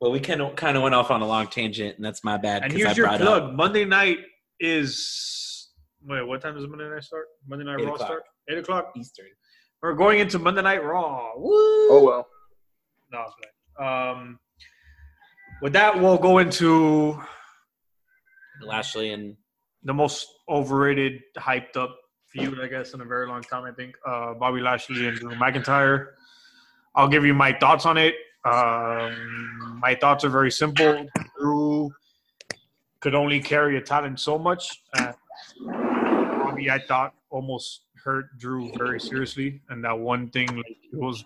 [0.00, 2.36] Well, we kind of kind of went off on a long tangent, and that's my
[2.36, 3.42] bad And because I here's your plug.
[3.42, 4.18] up Monday night
[4.60, 5.68] is
[6.04, 6.26] wait.
[6.26, 7.26] What time does Monday night start?
[7.46, 8.08] Monday night Eight Raw o'clock.
[8.08, 8.22] start.
[8.50, 8.92] Eight o'clock.
[8.96, 9.26] Eastern.
[9.82, 11.30] We're going into Monday Night Raw.
[11.36, 11.52] Woo!
[11.52, 12.26] Oh well.
[13.12, 13.24] No,
[13.78, 14.16] I'm.
[14.18, 14.38] Um,
[15.62, 17.20] with that, we'll go into
[18.62, 19.36] Lashley and
[19.82, 21.96] the most overrated, hyped up
[22.26, 23.64] feud, I guess, in a very long time.
[23.64, 26.08] I think uh, Bobby Lashley and Drew McIntyre.
[26.94, 28.14] I'll give you my thoughts on it.
[28.44, 31.06] Um, my thoughts are very simple.
[31.38, 31.90] Drew
[33.00, 34.82] could only carry a talent so much.
[34.98, 35.12] Uh,
[35.64, 41.24] Bobby, I thought, almost hurt Drew very seriously, and that one thing like, it was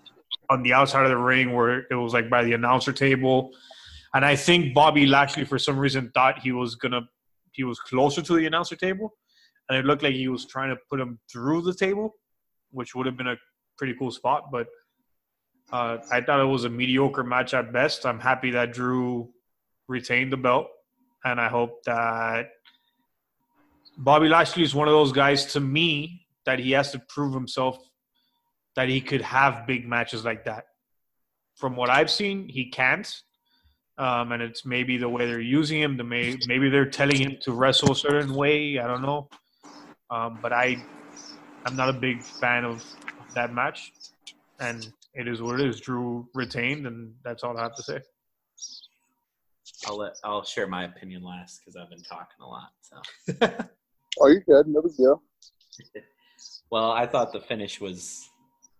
[0.49, 3.51] on the outside of the ring where it was like by the announcer table.
[4.15, 7.03] And I think Bobby Lashley, for some reason, thought he was gonna
[7.53, 9.15] he was closer to the announcer table,
[9.69, 12.15] and it looked like he was trying to put him through the table,
[12.71, 13.37] which would have been a
[13.79, 14.51] pretty cool spot.
[14.53, 14.67] But
[15.73, 18.05] uh, I thought it was a mediocre match at best.
[18.07, 19.31] I'm happy that Drew
[19.89, 20.67] retained the belt,
[21.25, 22.51] and I hope that
[23.97, 27.79] Bobby Lashley is one of those guys to me that he has to prove himself
[28.77, 30.65] that he could have big matches like that.
[31.57, 33.23] From what I've seen, he can't.
[34.01, 35.97] Um, and it's maybe the way they're using him.
[35.99, 38.79] The may, maybe they're telling him to wrestle a certain way.
[38.79, 39.29] I don't know.
[40.11, 40.83] Um, but I,
[41.67, 42.83] I'm not a big fan of
[43.35, 43.93] that match,
[44.59, 45.81] and it is what it is.
[45.81, 48.01] Drew retained, and that's all I have to say.
[49.87, 52.71] I'll let I'll share my opinion last because I've been talking a lot.
[52.81, 53.67] So,
[54.19, 54.67] Oh, you're good.
[54.67, 55.23] No big deal.
[56.71, 58.29] well, I thought the finish was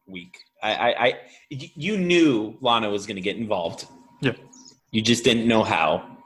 [0.07, 0.39] weak.
[0.63, 1.15] I, I,
[1.49, 3.87] you knew Lana was going to get involved.
[4.21, 4.33] Yeah.
[4.93, 6.17] You just didn't know how,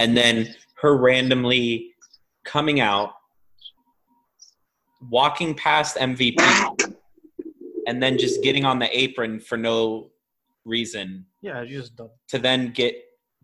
[0.00, 1.92] and then her randomly
[2.44, 3.12] coming out,
[5.10, 6.36] walking past MVP,
[7.86, 10.10] and then just getting on the apron for no
[10.64, 12.10] reason Yeah, you just done.
[12.28, 12.94] to then get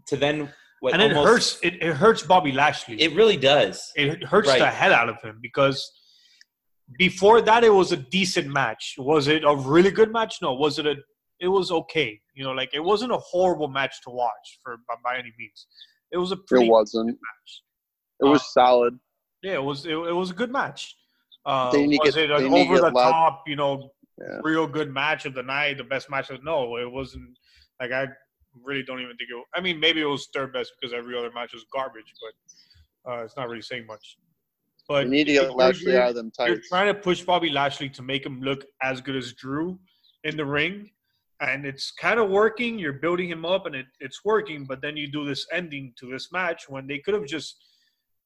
[0.07, 1.59] to then what And it almost- hurts.
[1.63, 3.01] It, it hurts Bobby Lashley.
[3.01, 3.91] It really does.
[3.97, 4.59] it hurts Right.
[4.61, 5.91] the hell out of him because
[6.99, 8.95] before that it was a decent match.
[8.97, 10.37] Was it a really good match?
[10.41, 10.55] No.
[10.55, 10.95] Was it a?
[11.41, 12.21] It was okay.
[12.39, 15.67] You know, like it wasn't a horrible match to watch for by, by any means.
[16.13, 17.09] It was a pretty It wasn't.
[17.09, 17.63] match.
[18.23, 18.99] It was Uh, solid.
[19.43, 19.87] Yeah, it was.
[19.87, 20.97] It, it was a good match.
[21.45, 23.43] Uh, They need to was get- it an they need to over the loud- top?
[23.49, 24.39] You know, Yeah.
[24.45, 27.37] real good match of the night, the best match of no, it wasn't.
[27.81, 28.07] Like I
[28.63, 29.45] really don't even think it.
[29.57, 33.25] I mean, maybe it was third best because every other match was garbage, but uh,
[33.25, 34.17] it's not really saying much.
[34.89, 37.89] But You need to get Lashley out of them You're trying to push Bobby Lashley
[37.91, 39.79] to make him look as good as Drew
[40.25, 40.91] in the ring,
[41.41, 42.79] and it's kind of working.
[42.79, 44.65] You're building him up, and it, it's working.
[44.65, 47.57] But then you do this ending to this match when they could have just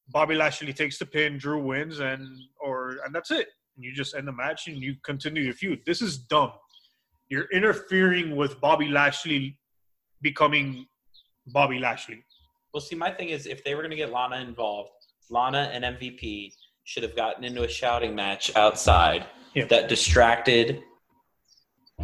[0.09, 2.27] Bobby Lashley takes the pin, Drew wins, and
[2.59, 3.47] or and that's it.
[3.75, 5.79] And you just end the match and you continue your feud.
[5.85, 6.51] This is dumb.
[7.29, 9.57] You're interfering with Bobby Lashley
[10.21, 10.85] becoming
[11.47, 12.23] Bobby Lashley.
[12.73, 14.89] Well, see, my thing is, if they were going to get Lana involved,
[15.29, 16.53] Lana and MVP
[16.83, 19.65] should have gotten into a shouting match outside Yeah.
[19.65, 20.83] that distracted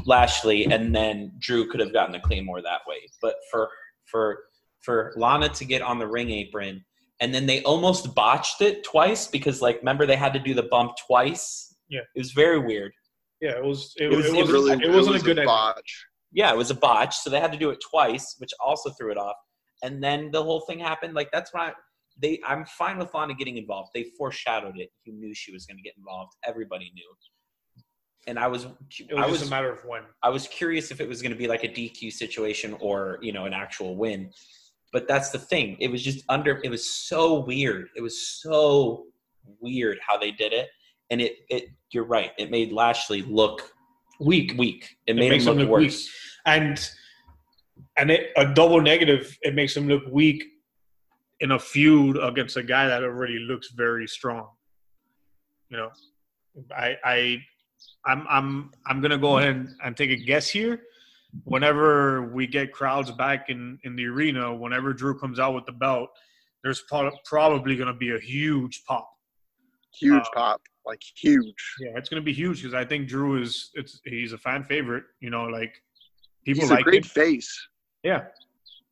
[0.05, 2.97] Lashley, and then Drew could have gotten the claymore that way.
[3.21, 3.69] But for
[4.05, 4.39] for
[4.81, 6.83] for Lana to get on the ring apron,
[7.19, 10.63] and then they almost botched it twice because, like, remember they had to do the
[10.63, 11.75] bump twice.
[11.89, 12.01] Yeah.
[12.15, 12.91] it was very weird.
[13.41, 13.93] Yeah, it was.
[13.97, 14.51] It, It was- it, it wasn't.
[14.51, 15.31] really, it wasn't was a good.
[15.39, 15.45] ending.
[15.47, 16.05] botch.
[16.31, 19.11] Yeah, it was a botch, so they had to do it twice, which also threw
[19.11, 19.35] it off.
[19.81, 21.13] And then the whole thing happened.
[21.15, 21.71] Like that's why
[22.21, 22.39] they.
[22.45, 23.89] I'm fine with Lana getting involved.
[23.95, 24.89] They foreshadowed it.
[25.05, 26.33] You knew she was going to get involved.
[26.45, 27.09] Everybody knew.
[28.29, 30.03] And I was, It was, I was, a matter of when.
[30.23, 33.31] I was curious if it was going to be like a DQ situation or you
[33.33, 34.31] know an actual win.
[34.93, 35.77] But that's the thing.
[35.79, 36.59] It was just under.
[36.63, 37.89] It was so weird.
[37.95, 39.05] It was so
[39.59, 40.67] weird how they did it.
[41.09, 41.63] And it, it.
[41.91, 42.31] You're right.
[42.37, 43.71] It made Lashley look
[44.19, 44.53] Weak.
[44.57, 44.97] weak.
[45.07, 45.93] It It made him him look look weak.
[46.45, 46.89] and
[47.97, 50.43] and it, a double negative it makes him look weak
[51.39, 54.47] in a feud against a guy that already looks very strong
[55.69, 55.89] you know
[56.75, 57.37] i i
[58.05, 60.81] i'm i'm i'm gonna go ahead and, and take a guess here
[61.43, 65.71] whenever we get crowds back in in the arena whenever drew comes out with the
[65.71, 66.09] belt
[66.63, 69.09] there's pro- probably gonna be a huge pop
[69.99, 71.75] Huge Uh, pop, like huge.
[71.79, 75.03] yeah it's gonna be huge because i think drew is it's he's a fan favorite
[75.19, 75.73] you know like
[76.45, 77.09] people He's like a great him.
[77.09, 77.67] face.
[78.03, 78.27] Yeah,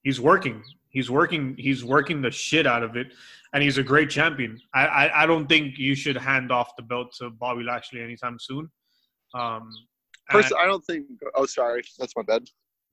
[0.03, 0.61] he's working.
[0.89, 1.55] He's working.
[1.57, 3.13] He's working the shit out of it,
[3.53, 4.59] and he's a great champion.
[4.73, 8.37] I, I, I don't think you should hand off the belt to Bobby Lashley anytime
[8.37, 8.69] soon.
[9.37, 9.69] Um,
[10.31, 11.05] First, and- I don't think.
[11.35, 12.43] Oh, sorry, that's my bad.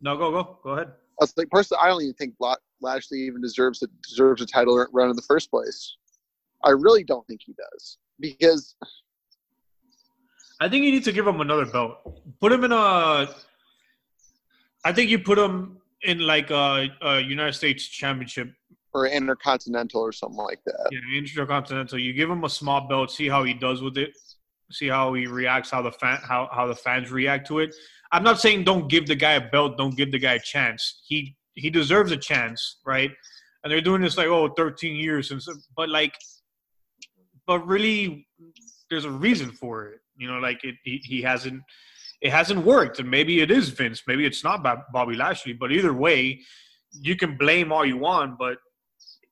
[0.00, 0.88] no, go go go ahead.
[0.88, 4.46] I was like, personally, I don't even think La- Lashley even deserves a, deserves a
[4.46, 5.96] title run in the first place.
[6.64, 8.74] I really don't think he does because
[10.60, 11.98] I think you need to give him another belt.
[12.40, 13.28] Put him in a.
[14.84, 18.52] I think you put him in like a, a United States Championship
[18.92, 20.88] or intercontinental or something like that.
[20.92, 21.98] Yeah, intercontinental.
[21.98, 24.12] You give him a small belt, see how he does with it,
[24.70, 27.74] see how he reacts, how the fan, how how the fans react to it.
[28.12, 31.02] I'm not saying don't give the guy a belt, don't give the guy a chance.
[31.06, 33.10] He he deserves a chance, right?
[33.62, 36.14] And they're doing this like oh 13 years since, but like,
[37.46, 38.26] but really,
[38.90, 40.00] there's a reason for it.
[40.16, 41.62] You know, like it he, he hasn't
[42.20, 45.92] it hasn't worked, and maybe it is Vince, maybe it's not Bobby Lashley, but either
[45.92, 46.40] way,
[46.92, 48.56] you can blame all you want, but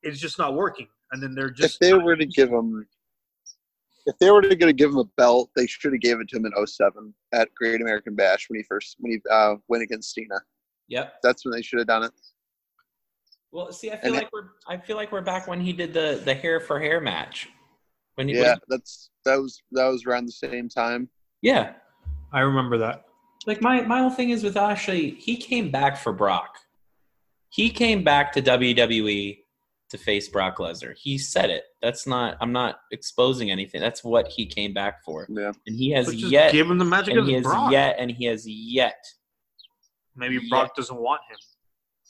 [0.03, 0.89] it's just not working.
[1.12, 2.87] And then they're just if they were to give him,
[4.07, 6.36] if they were to gonna give him a belt, they should have gave it to
[6.36, 10.12] him in 07 at Great American Bash when he first when he uh, went against
[10.14, 10.40] Cena.
[10.88, 11.14] Yep.
[11.22, 12.12] That's when they should have done it.
[13.53, 15.92] Well, see, I feel And like we're I feel like we're back when he did
[15.92, 17.48] the the hair for hair match.
[18.16, 21.09] When he, Yeah, that's that was that was around the same time.
[21.40, 21.74] yeah.
[22.34, 23.05] I remember that.
[23.46, 26.57] Like my my whole thing is with Ashley, he came back for Brock.
[27.50, 29.41] He came back to WWE
[29.93, 30.95] to face Brock Lesnar.
[30.97, 31.64] He said it.
[31.80, 32.36] That's not.
[32.40, 33.80] I'm not exposing anything.
[33.80, 36.51] That's what he came back for, Yeah, and he has But just yet.
[36.53, 37.70] give him the match And he has Brock.
[37.70, 39.03] yet, and he has yet.
[40.16, 40.51] Maybe yet.
[40.51, 41.36] Brock doesn't want him.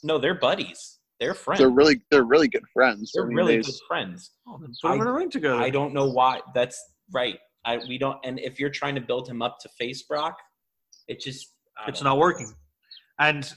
[0.03, 0.99] No, they're buddies.
[1.19, 1.59] They're friends.
[1.59, 3.11] they're really they're really good friends.
[3.13, 4.31] They're I mean, really they- good friends.
[4.47, 5.55] Oh, then put him in a ring together.
[5.61, 6.41] I don't know why.
[6.53, 6.81] That's
[7.13, 7.37] right.
[7.65, 8.17] I we don't.
[8.25, 10.37] And if you're trying to build him up to face Brock,
[11.07, 12.19] it just I it's don't not know.
[12.19, 12.53] working.
[13.19, 13.49] And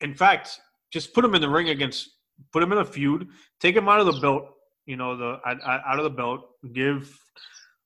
[0.00, 0.60] in fact,
[0.90, 2.08] just put him in the ring against,
[2.52, 3.28] put him in a feud,
[3.60, 4.44] take him out of the belt.
[4.86, 6.40] You know, the out- of the belt.
[6.72, 7.08] Give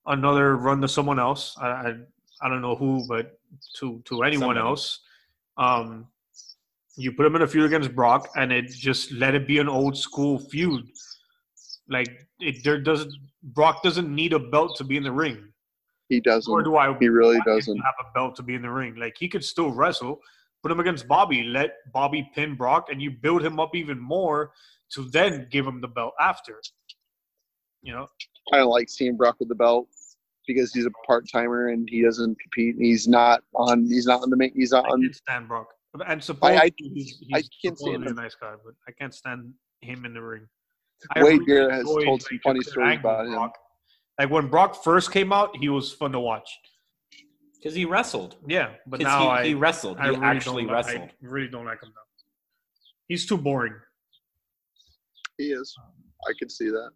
[0.06, 1.56] another run to someone else.
[1.60, 1.94] I I,
[2.42, 3.38] I don't know who, but
[3.78, 4.60] to to anyone Somebody.
[4.60, 5.00] else.
[5.56, 6.06] Um,
[6.96, 9.68] you put him in a feud against Brock, and it just let it be an
[9.68, 10.84] old school feud.
[11.88, 12.08] Like
[12.40, 15.48] it, there doesn't Brock doesn't need a belt to be in the ring.
[16.08, 16.50] he doesn't.
[16.52, 17.76] Or do I He really doesn't.
[17.78, 18.94] have a belt to be in the ring.
[18.96, 20.20] Like he could still wrestle.
[20.64, 21.42] Put him against Bobby.
[21.42, 24.52] Let Bobby pin Brock, and you build him up even more
[24.94, 26.58] to then give him the belt after.
[27.82, 28.06] You know,
[28.50, 29.88] I don't like seeing Brock with the belt
[30.46, 32.76] because he's a part timer and he doesn't compete.
[32.78, 33.84] He's not on.
[33.84, 34.52] He's not on the main.
[34.54, 35.02] He's not I on.
[35.02, 35.66] can't stand Brock,
[36.06, 38.06] and supposedly I- he's, he's I can't him.
[38.06, 39.52] a nice guy, but I can't stand
[39.82, 40.46] him in the ring.
[41.14, 43.32] I Wade really Barrett has told some like, funny stories about him.
[43.34, 43.58] Brock.
[44.18, 46.48] Like when Brock first came out, he was fun to watch.
[47.64, 48.36] Because he wrestled.
[48.46, 49.96] Yeah, but 'Cause now he, I, he wrestled.
[49.98, 51.00] I He really actually wrestled.
[51.00, 52.02] I really don't like him now.
[53.08, 53.72] He's too boring.
[55.38, 55.74] He is.
[56.28, 56.90] I could see that.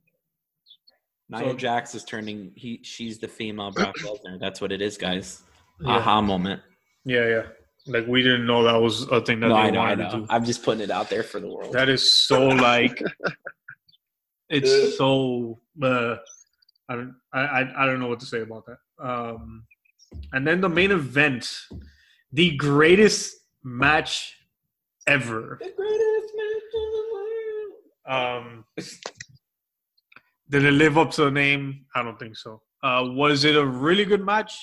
[1.31, 2.53] Nia So- Jax is turning.
[2.55, 4.39] He she's the female Brock Lesnar.
[4.39, 5.43] That's what it is, guys.
[5.81, 5.97] Yeah.
[5.97, 6.61] Aha moment.
[7.05, 7.43] Yeah, yeah.
[7.87, 10.11] Like we didn't know that was a thing that No, they I know, I wanted
[10.11, 10.21] to know.
[10.21, 10.27] do.
[10.29, 11.73] I'm just putting it out there for the world.
[11.73, 13.03] That is so like
[14.51, 15.59] It's so.
[15.83, 16.17] Uh,
[16.91, 17.15] I don't.
[17.35, 18.79] I, I I don't know what to say about that.
[19.07, 19.65] Um,
[20.33, 21.51] and then the main event,
[22.33, 24.37] the greatest match
[25.07, 25.59] ever.
[25.61, 28.45] The greatest match of the world.
[28.47, 28.65] Um,
[30.51, 31.87] did it live up to the name?
[31.95, 32.63] I don't think so.
[32.83, 34.55] Uh, was it a really good match?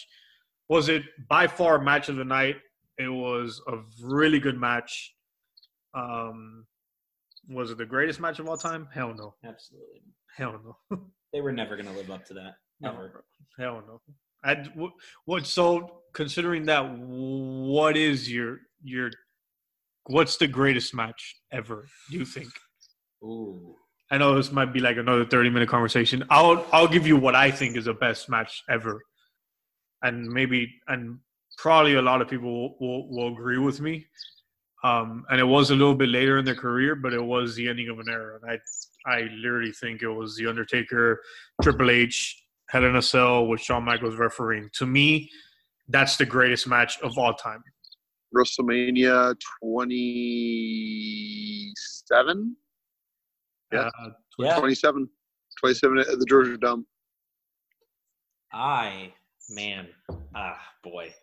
[0.70, 2.56] Was it by far match of the night?
[2.98, 5.14] It was a really good match.
[5.94, 6.66] Um,
[7.50, 8.88] was it the greatest match of all time?
[8.94, 9.36] Hell no.
[9.44, 10.02] Absolutely.
[10.36, 10.98] Hell no.
[11.34, 12.56] They were never going to live up to that.
[12.80, 13.10] No,
[13.60, 14.00] hell no.
[14.46, 14.92] I, what,
[15.26, 15.46] what?
[15.46, 19.12] So considering that, what is your your
[20.06, 21.88] what's the greatest match ever?
[22.12, 22.50] Do you think?
[23.24, 23.76] Ooh.
[24.12, 26.24] I know this might be like another thirty minute conversation.
[26.30, 29.02] I'll I'll give you what I think is the best match ever,
[30.04, 31.20] and maybe and
[31.58, 34.06] probably a lot of people will, will, will agree with me.
[34.84, 37.68] Um, and it was a little bit later in their career, but it was the
[37.68, 38.38] ending of an era.
[38.40, 38.60] And I
[39.12, 41.22] I literally think it was the Undertaker,
[41.64, 44.70] Triple H, Hell in a Cell with Shawn Michaels refereeing.
[44.74, 45.30] To me,
[45.88, 47.64] that's the greatest match of all time.
[48.36, 52.56] WrestleMania 27?
[53.72, 53.90] Yeah.
[54.00, 54.10] Uh,
[54.40, 54.60] Yeah.
[54.60, 55.08] 27.
[55.60, 56.86] 27 at the Georgia Dome.
[58.52, 59.14] I,
[59.50, 59.88] man,
[60.36, 61.14] ah, boy.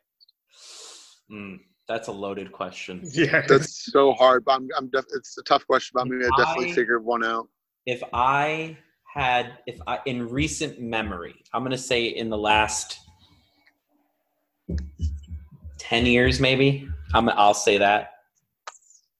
[1.30, 3.02] Mm, that's a loaded question.
[3.12, 3.42] yeah.
[3.46, 6.30] That's so hard, but I'm, I'm def- it's a tough question, but I'm going to
[6.38, 7.48] definitely I- figure one out.
[7.84, 8.76] If I
[9.12, 12.98] had, if I, in recent memory, I'm going to say in the last
[15.78, 18.10] 10 years, maybe, I'm, I'll say that.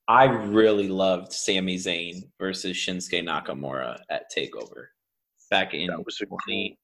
[0.09, 4.87] I really loved Sami Zayn versus Shinsuke Nakamura at TakeOver
[5.51, 6.79] back in That was 20,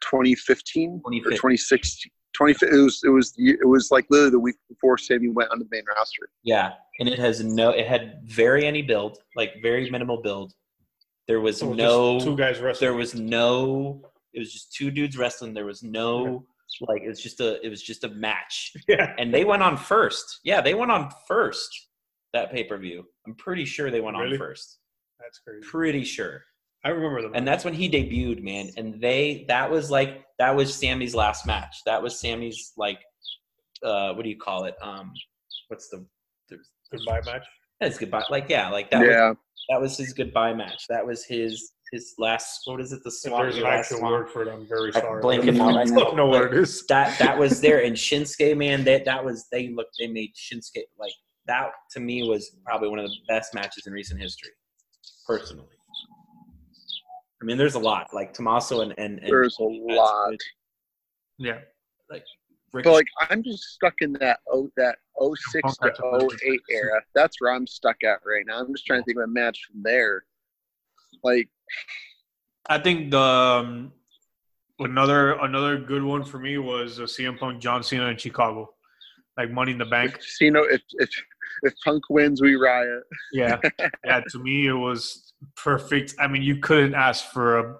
[0.00, 1.36] 2015 or 2015.
[1.36, 2.10] 2016.
[2.34, 5.60] 20, it was it was it was like literally the week before Sami went on
[5.60, 6.28] the main roster.
[6.42, 7.70] Yeah, and it has no.
[7.70, 10.52] It had very any build, like very minimal build.
[11.28, 12.20] There was So no.
[12.20, 12.86] two guys wrestling.
[12.90, 14.02] There was no.
[14.32, 15.54] It was just two dudes wrestling.
[15.54, 16.44] There was no
[16.82, 17.02] like.
[17.02, 17.64] It was just a.
[17.64, 19.14] It was just a match, yeah.
[19.18, 20.40] and they went on first.
[20.44, 21.68] Yeah, they went on first.
[22.32, 23.04] That pay per view.
[23.26, 24.32] I'm pretty sure they went Really?
[24.32, 24.78] on first.
[25.20, 25.66] That's crazy.
[25.68, 26.42] Pretty sure.
[26.84, 27.30] I remember them.
[27.34, 28.70] And that's when he debuted, man.
[28.76, 29.44] And they.
[29.48, 30.24] That was like.
[30.38, 31.76] That was Sami's last match.
[31.86, 32.98] That was Sami's like.
[33.82, 34.74] Uh, what do you call it?
[34.82, 35.12] Um,
[35.68, 36.04] what's the?
[36.48, 37.46] there's- goodbye match.
[37.84, 38.24] That's goodbye.
[38.30, 40.86] Like yeah, like that was that was his goodbye match.
[40.88, 42.62] That was his his last.
[42.64, 43.02] What is it?
[43.04, 43.42] The If swan.
[43.42, 44.12] there's an your last actual swan.
[44.12, 45.20] word for it, I'm very I sorry.
[45.20, 45.76] blank it out.
[45.76, 46.86] I don't know what it is.
[46.86, 47.82] That that was there.
[47.84, 49.96] And Shinsuke, man, that that was they looked.
[49.98, 51.12] They made Shinsuke like
[51.46, 51.70] that.
[51.92, 54.50] To me, was probably one of the best matches in recent history,
[55.26, 55.66] personally.
[57.42, 60.34] I mean, there's a lot like Tommaso and and, and there's a lot.
[61.38, 61.58] Yeah.
[62.74, 66.02] Rick, But like I'm just stuck in that oh that 06 Punk to had to
[66.02, 67.00] put it 08 era.
[67.14, 68.58] That's where I'm stuck at right now.
[68.58, 70.24] I'm just trying to think of a match from there.
[71.22, 71.48] Like
[72.68, 73.92] I think the um,
[74.80, 78.70] another another good one for me was uh, CM Punk John Cena in Chicago,
[79.38, 80.16] like Money in the Bank.
[80.16, 81.10] if Cena, if if
[81.62, 83.04] if Punk wins, we riot.
[83.32, 83.58] Yeah,
[84.04, 84.20] yeah.
[84.30, 86.14] To me, it was perfect.
[86.18, 87.76] I mean, you couldn't ask for a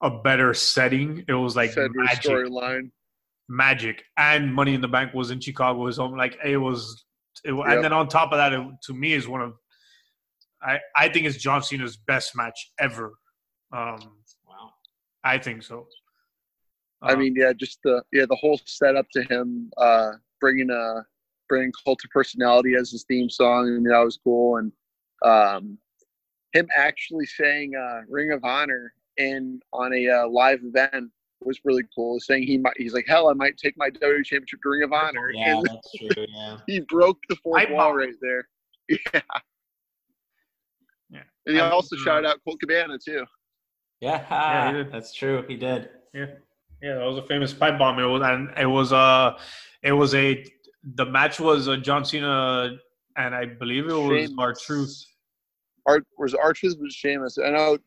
[0.00, 1.24] a better setting.
[1.28, 2.90] It was like magic, storyline.
[3.48, 5.86] Magic, and Money in the Bank was in Chicago.
[5.86, 7.04] His home, like it was.
[7.44, 7.66] It, Yep.
[7.66, 9.54] And then on top of that, it, to me, is one of
[10.62, 13.14] I I think it's John Cena's best match ever.
[13.72, 13.98] Um,
[14.46, 14.70] wow.
[15.24, 15.86] I think so.
[17.00, 21.02] I Um, mean, yeah, just the yeah the whole setup to him uh, bringing uh
[21.48, 23.66] bringing Cult of Personality as his theme song.
[23.66, 24.72] I mean, that was cool, and
[25.24, 25.78] um,
[26.52, 31.10] him actually saying uh, Ring of Honor in on a uh, live event
[31.46, 32.18] was really cool.
[32.20, 34.92] Saying he might, he's like, hell, I might take my WWE Championship to Ring of
[34.92, 36.26] Honor, Yeah, and that's true.
[36.28, 36.58] Yeah.
[36.66, 37.96] he broke the fourth Pipe wall bomb.
[37.98, 38.48] right there.
[38.88, 39.20] Yeah,
[41.10, 41.22] Yeah.
[41.46, 43.24] and he I also think, uh, shouted out Colt Cabana too.
[44.00, 44.92] Yeah, Yeah, he did.
[44.92, 45.44] that's true.
[45.48, 45.90] He did.
[46.14, 46.26] Yeah,
[46.82, 47.98] yeah, that was a famous pipe bomb.
[47.98, 49.38] It was, and it was uh
[49.82, 50.44] it was a
[50.94, 52.70] the match was uh, John Cena
[53.16, 54.34] and I believe it was Sheamus.
[54.38, 55.04] R-Truth.
[55.86, 57.38] Art was Arches was Sheamus.
[57.38, 57.78] I know,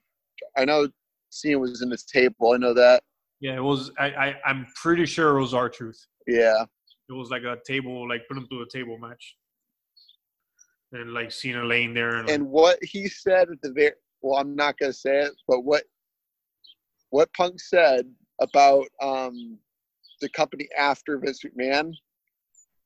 [0.58, 0.88] I know.
[1.30, 2.54] Cena was in this table.
[2.54, 3.04] I know that.
[3.46, 3.92] Yeah, it was.
[4.00, 6.00] I, I I'm pretty sure it was R-Truth.
[6.28, 6.64] Yeah.
[7.10, 9.36] It was like a table, like put him through a table match,
[10.92, 13.92] and like Cena laying there and, and what he said at the very
[14.22, 15.84] well i'm not going to say it but what
[17.12, 18.08] what punk said
[18.42, 19.60] about um
[20.22, 21.92] the company after vince mcmahon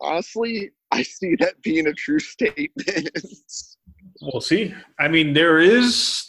[0.01, 2.89] honestly i see that being a true statement
[4.21, 4.73] we'll see.
[4.99, 6.25] I mean, there is.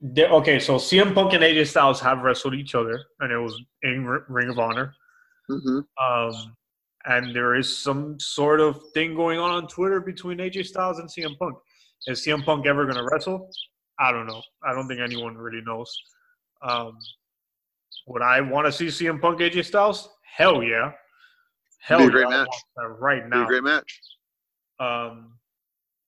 [0.00, 3.60] There, okay, so CM Punk and AJ Styles have wrestled each other, and it was
[3.82, 4.94] in R- Ring of Honor.
[5.48, 6.56] hmm Um,
[7.06, 11.08] and there is some sort of thing going on on Twitter between AJ Styles and
[11.08, 11.54] CM Punk.
[12.06, 13.50] Is CM Punk ever going to wrestle?
[13.98, 14.42] I don't know.
[14.64, 15.94] I don't think anyone really knows.
[16.62, 16.96] Um,
[18.06, 20.08] would I want to see CM Punk AJ Styles?
[20.24, 20.92] Hell yeah.
[21.80, 22.12] Hell Be a yeah.
[22.12, 22.48] great I match.
[22.98, 23.46] right Be a now.
[23.46, 24.00] great match.
[24.78, 25.32] Um,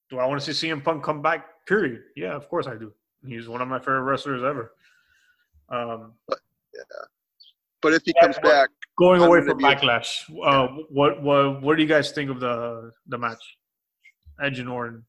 [0.09, 1.45] do I want to see CM Punk come back?
[1.67, 2.01] Period.
[2.17, 2.93] Yeah, of course I do.
[3.27, 4.75] He's one of my favorite wrestlers ever.
[5.69, 6.15] Um,
[7.81, 10.69] But if he Yeah, comes but- back, going I'm away from be a- Backlash, uh,
[10.89, 13.43] what what what do you guys think of the the match?
[14.41, 15.05] Edge and Orton.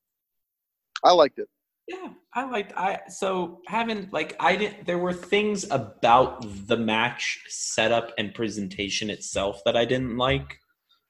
[1.03, 1.49] I liked it.
[1.87, 7.43] Yeah, I liked I so having like I didn't there were things about the match
[7.47, 10.59] setup and presentation itself that I didn't like,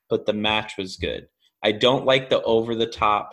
[0.10, 1.30] but the match was good.
[1.64, 3.32] I don't like the over the top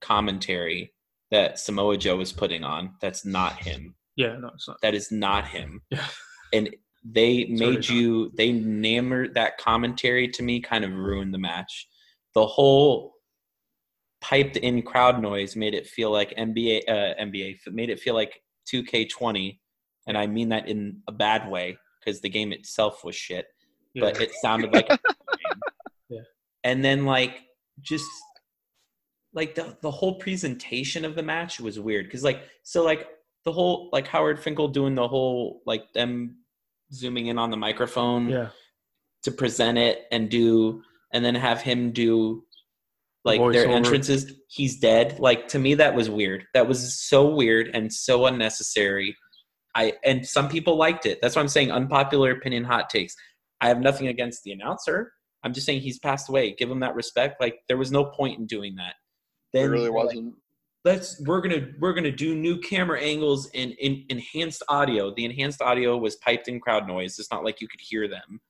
[0.00, 0.92] commentary
[1.36, 2.94] that Samoa Joe is putting on.
[3.00, 3.94] That's not him.
[4.16, 4.78] Yeah, no, it's not.
[4.82, 5.82] That is not him.
[5.90, 6.06] Yeah.
[6.52, 6.74] And
[7.04, 11.88] they It's made you they enamored that commentary to me kind of ruined the match.
[12.34, 13.14] The whole
[14.20, 18.40] piped in crowd noise made it feel like NBA uh, NBA made it feel like
[18.72, 19.58] 2K20
[20.08, 23.46] and I mean that in a bad way because the game itself was shit
[24.00, 24.98] but it sounded like a.
[26.08, 26.20] Yeah.
[26.62, 27.40] And then like
[27.80, 28.06] just
[29.36, 33.06] like the the whole presentation of the match was weird because like so like
[33.44, 36.38] the whole like Howard Finkel doing the whole like them
[36.92, 38.48] zooming in on the microphone yeah,
[39.22, 40.82] to present it and do
[41.12, 42.42] and then have him do
[43.24, 43.74] like their voiceover.
[43.74, 45.20] entrances he's dead.
[45.20, 46.46] Like to me that was weird.
[46.54, 49.14] That was so weird and so unnecessary.
[49.74, 51.18] I and some people liked it.
[51.20, 53.14] That's why i'm saying unpopular opinion hot takes.
[53.60, 55.12] I have nothing against the announcer.
[55.44, 56.54] I'm just saying he's passed away.
[56.58, 57.40] Give him that respect.
[57.40, 58.94] Like there was no point in doing that
[59.64, 60.34] It really they're like, wasn't.
[60.84, 65.60] let's we're gonna we're gonna do new camera angles and in, enhanced audio the enhanced
[65.62, 68.40] audio was piped in crowd noise it's not like you could hear them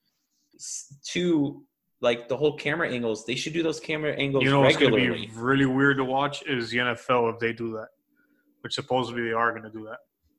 [0.55, 1.65] S- two
[2.01, 4.93] like the whole camera angles they should do those camera angles you know what's going
[4.93, 7.89] to be really weird to watch is the NFL if they do that,
[8.61, 9.99] which supposedly they are going to do that.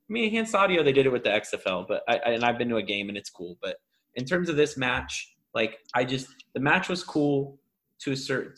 [0.09, 2.57] I mean, enhanced audio, they did it with the XFL, but I, I- and I've
[2.57, 3.57] been to a game and it's cool.
[3.61, 3.77] But
[4.15, 7.59] in terms of this match, like I just the match was cool
[8.01, 8.53] to a certain,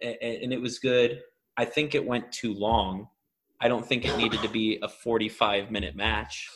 [0.00, 1.20] and, and it was good.
[1.56, 3.08] I think it went too long.
[3.60, 6.48] I don't think it needed to be a 45 minute match.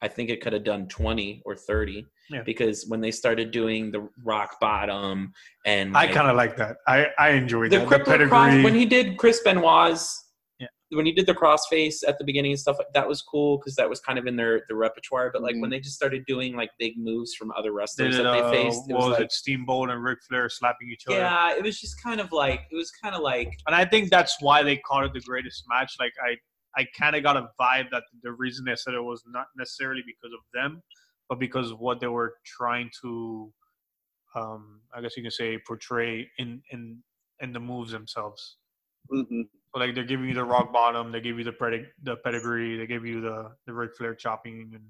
[0.00, 2.42] I think it could have done 20 or 30 Yeah.
[2.42, 5.32] because when they started doing the rock bottom
[5.66, 6.76] and I like, kind of like that.
[6.86, 8.04] I I enjoyed the that.
[8.04, 10.26] The cross when he did Chris Benoit's.
[10.90, 13.88] When he did the crossface at the beginning and stuff that was cool because that
[13.88, 15.60] was kind of in their the repertoire but like Mhm.
[15.60, 18.50] when they just started doing like big moves from other wrestlers did, that they uh,
[18.50, 19.32] faced it was was like it?
[19.32, 21.18] Steamboat and Ric Flair slapping each other.
[21.18, 24.10] yeah it was just kind of like it was kind of like and I think
[24.10, 25.94] that's why they called it the greatest match.
[26.00, 26.36] Like I,
[26.80, 30.02] I kind of got a vibe that the reason they said it was not necessarily
[30.06, 30.82] because of them,
[31.28, 33.52] but because of what they were trying to,
[34.34, 37.02] um, I guess you can say, portray in in
[37.40, 38.56] in the moves themselves.
[39.10, 42.16] hmm So like they're giving you the rock bottom, they give you the pedig- the
[42.16, 44.84] pedigree, they give you the the Ric Flair chopping, and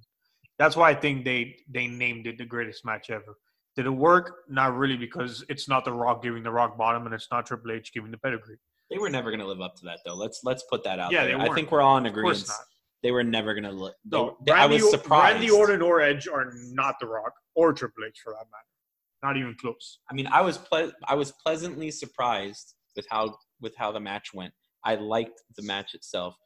[0.59, 3.36] that's why I think they they named it the greatest match ever.
[3.76, 4.39] Did it work?
[4.49, 7.70] Not really, because it's not the Rock giving the rock bottom, and it's not Triple
[7.72, 8.57] H giving the pedigree.
[8.91, 11.12] they were never going to live up to that though let's let's put that out
[11.12, 12.51] Yeah, there i think we're all in agreement
[13.03, 16.27] they were never going to look No, they, I was surprised Randy Orton or Edge
[16.27, 18.65] are not The Rock or Triple H for that matter.
[19.23, 19.98] Not even close.
[20.10, 24.32] I mean, I was ple- I was pleasantly surprised with how with how the match
[24.32, 24.55] went.
[24.85, 26.37] I liked the match itself.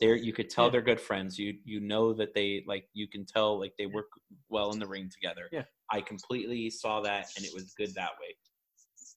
[0.00, 0.70] There, you could tell Yeah.
[0.72, 1.38] they're good friends.
[1.38, 4.08] You you know that they like you can tell like they work
[4.48, 5.48] well in the ring together.
[5.52, 5.64] Yeah.
[5.90, 8.34] I completely saw that, and it was good that way.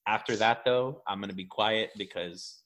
[0.06, 2.62] After that, though, I'm gonna be quiet because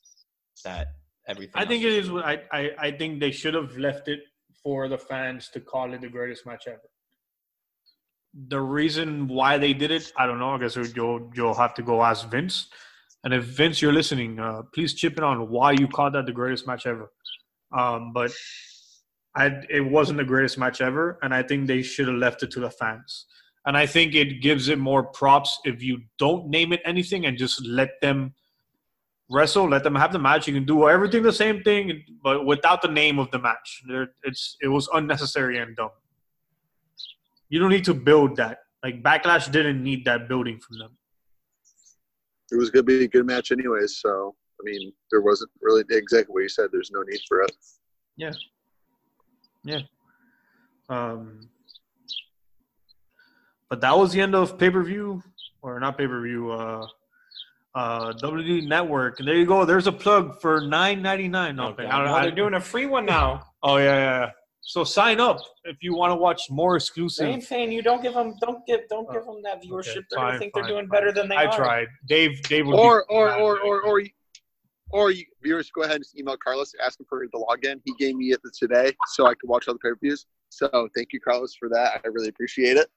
[0.65, 0.89] that
[1.27, 1.53] everything.
[1.55, 4.21] I think it what- I, I I think they should have left it
[4.63, 6.91] for the fans to call it the greatest match ever.
[8.49, 10.51] The reason why they did it, I don't know.
[10.51, 12.69] I guess you'll you'll have to go ask Vince.
[13.25, 16.33] And if Vince, you're listening, uh, please chip in on why you called that the
[16.33, 17.13] greatest match ever.
[17.77, 18.33] Um, but
[19.37, 22.51] I, it wasn't the greatest match ever, and I think they should have left it
[22.53, 23.27] to the fans.
[23.67, 27.37] And I think it gives it more props if you don't name it anything and
[27.37, 28.35] just let them
[29.31, 30.49] wrestle, let them have the match.
[30.49, 33.83] You can do everything the same thing, but without the name of the match.
[34.25, 35.91] It's it was unnecessary and dumb.
[37.51, 38.59] You don't need to build that.
[38.83, 40.97] Like Backlash didn't need that building from them.
[42.53, 43.99] It was going to be a good match anyways.
[44.01, 46.69] So I mean, there wasn't really exactly what you said.
[46.73, 47.53] There's no need for it.
[48.17, 48.33] Yeah.
[49.65, 49.81] Yeah.
[50.89, 51.49] Um,
[53.69, 55.23] but that was the end of pay per view,
[55.63, 56.51] or not pay per view.
[56.51, 56.87] Uh,
[57.75, 59.65] uh, WWE Network, and there you go.
[59.65, 61.59] There's a plug for nine ninety nine.
[61.61, 61.93] Oh, Okay, God.
[61.93, 63.45] I don't- Now I- they're doing a free one now.
[63.63, 64.31] Oh yeah, yeah.
[64.63, 64.83] Yeah.
[64.83, 67.25] So sign up if you want to watch more exclusive.
[67.27, 67.73] Same thing.
[67.73, 68.35] You don't give them.
[68.41, 68.81] Don't give.
[68.89, 69.97] Don't give them that viewership.
[69.97, 71.01] Okay, they're gonna think fine, they're doing fine.
[71.01, 71.57] better than they I are.
[71.57, 71.89] tried.
[72.07, 72.41] Dave.
[72.43, 72.67] Dave.
[72.67, 73.41] would be Or or mad.
[73.41, 74.03] or or or
[74.93, 77.81] or you, viewers go ahead and just email Carlos, ask him for the login.
[77.85, 80.27] He gave me it today, so I could watch all the pay per views.
[80.51, 82.01] So thank you, Carlos, for that.
[82.05, 82.89] I really appreciate it.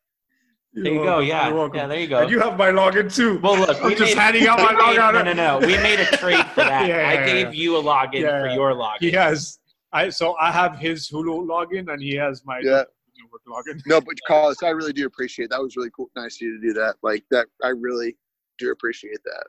[0.75, 1.19] There you go.
[1.19, 1.77] Yeah, You're welcome.
[1.77, 1.85] yeah.
[1.87, 2.19] There you go.
[2.21, 3.37] And you have my login too.
[3.43, 5.13] well, look, I'm we just made- handing out my login.
[5.13, 5.67] No, no, no.
[5.67, 6.87] We made a trade for that.
[6.87, 7.61] Yeah, I yeah, gave yeah.
[7.61, 8.53] you a login Yeah, for yeah.
[8.55, 8.97] your login.
[8.99, 9.59] He has.
[9.93, 12.83] I so I have his Hulu login and he has my Yeah.
[13.31, 13.81] work login.
[13.85, 15.45] No, but Carlos, I really do appreciate.
[15.45, 15.51] It.
[15.51, 16.95] That was really cool, nice of you to do that.
[17.03, 18.17] Like that, I really
[18.57, 19.45] do appreciate that.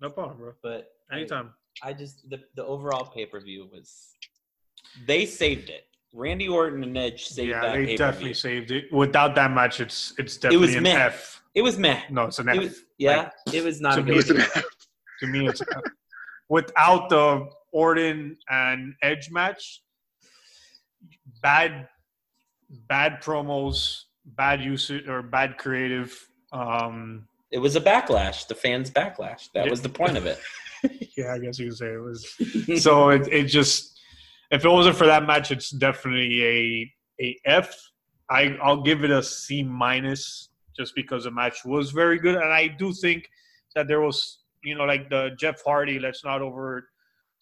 [0.00, 0.52] No problem, bro.
[0.62, 1.52] But Anytime.
[1.82, 4.14] I just the the overall pay per view was
[5.06, 5.84] they saved it.
[6.14, 8.34] Randy Orton and Edge saved Yeah, that they pay per definitely view.
[8.34, 8.92] saved it.
[8.92, 11.04] Without that match, it's it's definitely it was an meh.
[11.06, 11.42] F.
[11.54, 12.02] It was meh.
[12.10, 12.62] No, it's an It F.
[12.62, 14.20] was, yeah, it was not to a me, good.
[14.20, 14.64] it's an F.
[15.20, 15.66] to me, it's an
[16.48, 19.82] without the Orton and Edge match.
[21.42, 21.88] Bad,
[22.88, 26.16] bad promos, bad usage or bad creative.
[26.52, 28.46] Um, It was a backlash.
[28.46, 29.50] The fans' backlash.
[29.52, 29.70] That Yeah.
[29.70, 30.38] was the point of it.
[31.16, 32.82] yeah, I guess you could say it was.
[32.82, 33.98] so it, it just
[34.50, 37.74] if it wasn't for that match, it's definitely a a F.
[38.30, 42.52] I I'll give it a C minus just because the match was very good, and
[42.52, 43.28] I do think
[43.74, 45.98] that there was you know like the Jeff Hardy.
[45.98, 46.88] Let's not over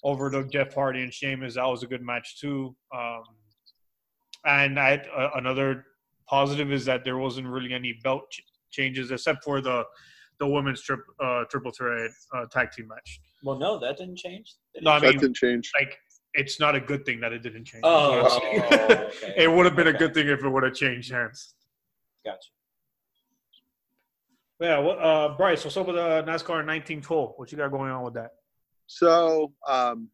[0.04, 1.54] overlook Jeff Hardy and Sheamus.
[1.54, 2.74] That was a good match too.
[2.94, 3.22] Um,
[4.46, 5.84] and I uh, another
[6.28, 9.84] positive is that there wasn't really any belt ch- changes except for the
[10.38, 13.20] the women's trip, uh, triple threat uh, tag team match.
[13.42, 14.54] Well, no, that didn't change.
[14.74, 15.00] Did No, I it?
[15.00, 15.70] that mean, didn't change.
[15.78, 15.98] like
[16.32, 17.82] it's not a good thing that it didn't change.
[17.84, 19.10] Oh, That's what I'm saying.
[19.24, 19.34] okay.
[19.44, 21.54] it would have been a good thing if it would have changed hands.
[22.24, 22.38] gotcha.
[24.60, 27.32] Yeah, what, uh, Bryce, what's up with uh, NASCAR 1912?
[27.36, 28.32] What you got going on with that?
[28.92, 30.08] So, um,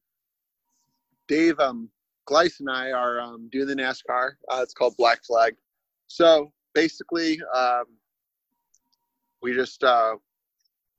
[1.29, 1.89] Dave, um,
[2.29, 4.33] Gleiss and I are um, doing the NASCAR.
[4.51, 5.55] Uh, it's called Black Flag.
[6.09, 7.85] So basically, um,
[9.41, 10.17] we just uh,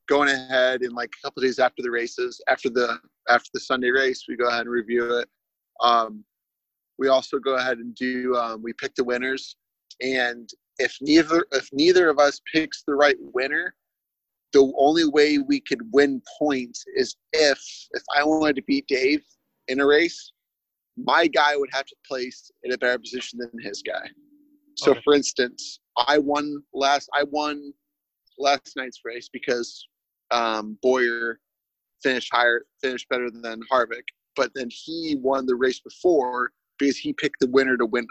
[0.09, 2.97] going ahead and like a couple days after the races, after the
[3.29, 5.29] after the Sunday race, we go ahead and review it.
[5.79, 6.23] Um,
[6.97, 9.55] we also go ahead and do um, we pick the winners,
[10.01, 10.49] and
[10.79, 13.75] if neither if neither of us picks the right winner,
[14.53, 17.59] the only way we could win points is if
[17.91, 19.23] if I wanted to beat Dave
[19.67, 20.31] in a race,
[20.95, 24.09] my guy would have to place in a better position than his guy.
[24.75, 25.01] So Okay.
[25.03, 27.73] for instance, I won last I won
[28.37, 29.87] last night's race because
[30.31, 31.39] um, Bowyer
[32.03, 34.03] finished higher finished better than Harvick,
[34.35, 38.05] but then he won the race before because he picked the winner to win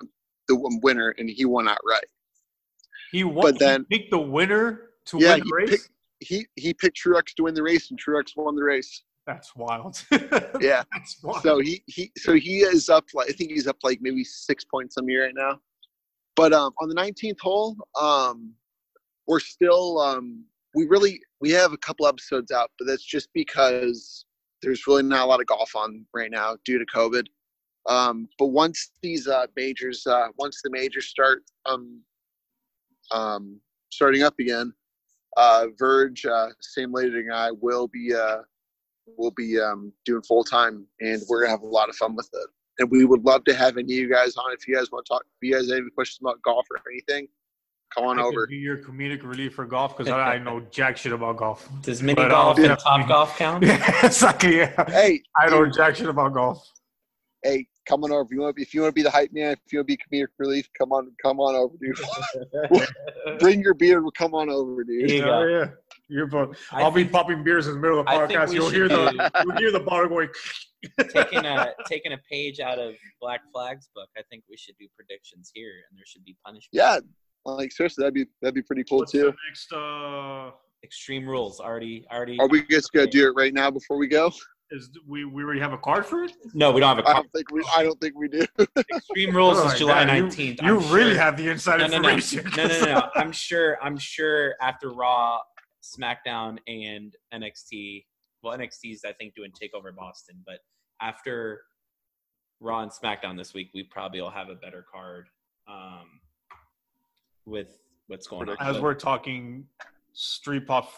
[0.49, 2.07] the winner and he won outright.
[3.13, 3.43] He won.
[3.53, 5.71] But then- he picked the winner to Yeah, win the race.
[5.71, 9.03] picked- He he picked Truex to win the race and Truex won the race.
[9.27, 10.03] That's wild.
[10.61, 10.85] Yeah.
[10.93, 11.43] That's wild.
[11.43, 14.65] So he he so he is up like I think he's up like maybe six
[14.65, 15.59] points on me right now.
[16.37, 18.53] But um, on the 19th hole, um,
[19.27, 20.45] we're still um,
[20.75, 24.27] we really we have a couple episodes out, but that's just because
[24.63, 27.25] there's really not a lot of golf on right now due to COVID.
[27.89, 32.01] Um, but once these uh, majors, uh, once the majors start um,
[33.13, 33.61] um,
[33.91, 34.73] starting up again,
[35.37, 38.39] uh, Verge, uh, Sam Lady and I will be uh,
[39.19, 42.29] will be um, doing full time, and we're gonna have a lot of fun with
[42.33, 42.49] it.
[42.79, 44.53] And we would love to have any of you guys on.
[44.53, 46.79] If you guys want to talk, if you guys have any questions about golf or
[46.93, 47.27] anything,
[47.95, 48.47] come on I could over.
[48.49, 51.67] be your comedic relief for golf because I, I know jack shit about golf.
[51.83, 53.65] Does mini But, uh, golf and top golf count?
[53.67, 54.59] Yeah, exactly.
[54.59, 54.85] Yeah.
[54.91, 56.71] Hey, I know dude, jack shit about golf.
[57.43, 58.23] hey, come on over.
[58.23, 59.97] If you want, if you want to be the hype man, if you want to
[59.97, 63.39] be comedic relief, come on, come on over, dude.
[63.41, 64.03] Bring your beer.
[64.03, 65.11] We'll come on over, dude.
[65.11, 65.47] You Yeah, go.
[65.47, 65.65] yeah.
[66.09, 66.57] You're both.
[66.71, 68.53] I I'll be popping beers in the middle of the podcast.
[68.53, 70.29] You'll hear the do- you'll hear the bottle going.
[71.11, 74.87] taking a taking a page out of Black Flag's book, I think we should do
[74.95, 76.69] predictions here, and there should be punishment.
[76.73, 76.99] Yeah,
[77.45, 79.33] like seriously, that'd be that'd be pretty cool What's too.
[79.33, 79.73] the next?
[79.73, 80.51] Uh,
[80.85, 82.39] Extreme rules already already.
[82.39, 84.31] Are we just gonna do it right now before we go?
[84.71, 86.33] Is we we already have a card for it?
[86.55, 87.09] No, we don't have a.
[87.09, 87.65] I Con- don't think we.
[87.75, 88.45] I don't think we do.
[88.95, 90.63] Extreme rules Oh, is July yeah, you- nineteenth.
[90.63, 92.51] You, really have the inside no, no, no, information.
[92.57, 93.09] no, no, no, no.
[93.17, 93.79] I'm sure.
[93.83, 95.39] I'm sure after Raw,
[95.83, 98.05] SmackDown, and NXT.
[98.43, 100.59] Well, NXT's I think doing Takeover Boston, but
[101.01, 101.63] after
[102.61, 105.29] Raw and SmackDown this week, we probably will have a better card
[105.69, 106.21] um,
[107.45, 107.79] with
[108.09, 108.57] what's going on.
[108.61, 109.67] As But we're talking,
[110.13, 110.91] Street Pop,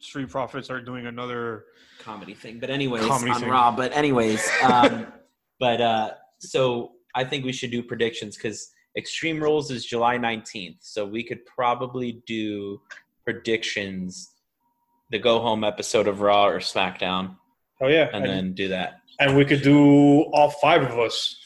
[0.00, 1.64] Street Profits are doing another.
[1.98, 2.58] comedy thing.
[2.58, 3.50] But anyways, Comedy on thing.
[3.50, 3.70] Raw.
[3.74, 5.06] But anyways, um,
[5.58, 10.78] but uh, so I think we should do predictions because Extreme Rules is July nineteenth,
[10.80, 12.80] so we could probably do
[13.24, 14.32] predictions.
[15.10, 17.36] The go home episode of Raw or SmackDown,
[17.80, 19.00] Oh yeah, and then do that.
[19.18, 21.36] and we could do all five of us.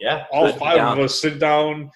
[0.00, 1.90] Yeah, All five of us sit down,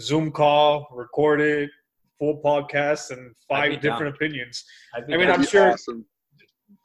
[0.00, 1.70] Zoom call, record it,
[2.18, 4.14] full podcasts and five different down.
[4.14, 4.64] opinions.
[4.94, 5.30] I'd be I mean.
[5.30, 6.04] I'm sure- Awesome.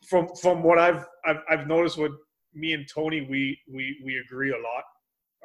[0.07, 2.13] from from what I've I've, I've noticed with
[2.53, 4.83] me and Tony, we we we agree a lot.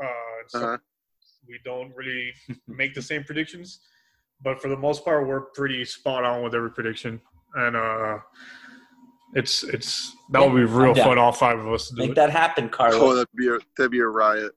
[0.02, 0.78] Uh, so Uh-huh.
[1.48, 2.32] we don't really
[2.66, 3.80] make the same predictions,
[4.42, 7.20] but for the most part, we're pretty spot on with every prediction,
[7.54, 8.18] and uh,
[9.34, 12.14] it's it's that would be real fun, all five of us to do Make it.
[12.16, 13.14] that happen, Oh, Carlos.
[13.16, 14.52] that'd be a that'd be a riot.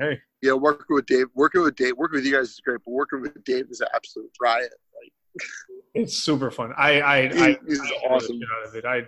[0.00, 2.90] Hey, Yeah, working with Dave, working with Dave, working with you guys is great, but
[2.92, 4.74] working with Dave is an absolute riot.
[5.02, 5.48] Like,
[5.94, 6.74] it's super fun.
[6.76, 7.58] I I, I I
[8.10, 8.38] awesome.
[8.38, 8.84] shit out of it.
[8.84, 9.04] I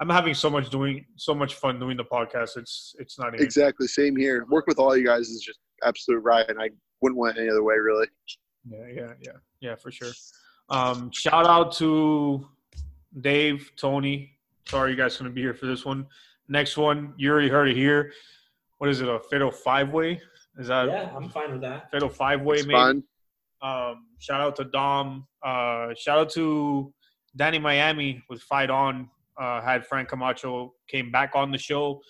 [0.00, 2.58] I'm having so much doing so much fun doing the podcast.
[2.58, 4.44] It's it's not even Exactly, same here.
[4.50, 6.68] Work with all you guys is just absolute riot, and I
[7.00, 8.08] wouldn't want it any other way, really.
[8.68, 10.12] Yeah, yeah, yeah, yeah, for sure.
[10.68, 12.46] Um, shout out to
[13.18, 14.32] Dave, Tony.
[14.68, 16.06] Sorry, you guys couldn't be here for this one.
[16.48, 18.12] Next one, you already heard it here.
[18.76, 19.08] What is it?
[19.08, 20.20] A fatal five way?
[20.58, 21.90] Is that Yeah, I'm fine with that.
[21.90, 22.56] fatal five way?
[22.56, 22.74] It's Maybe.
[22.78, 23.02] fun.
[23.62, 25.26] Um, shout out to Dom.
[25.42, 26.92] Uh, shout out to
[27.36, 29.08] Danny Miami with Fight On.
[29.38, 32.00] Uh, had Frank Camacho came back on the show.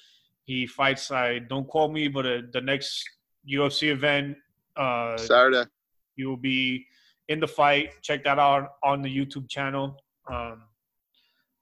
[0.45, 1.11] He fights.
[1.11, 3.05] I don't quote me, but uh, the next
[3.49, 4.37] UFC event.
[4.77, 5.65] Uh, Saturday.
[6.17, 6.87] you will be
[7.29, 7.91] in the fight.
[8.03, 9.97] Check that out on the YouTube channel.
[10.31, 10.63] Um,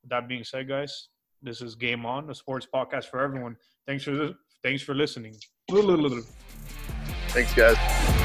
[0.08, 1.08] that being said, guys,
[1.42, 3.56] this is Game On, the sports podcast for everyone.
[3.86, 5.34] Thanks for thanks for listening.
[7.34, 8.23] Thanks, guys.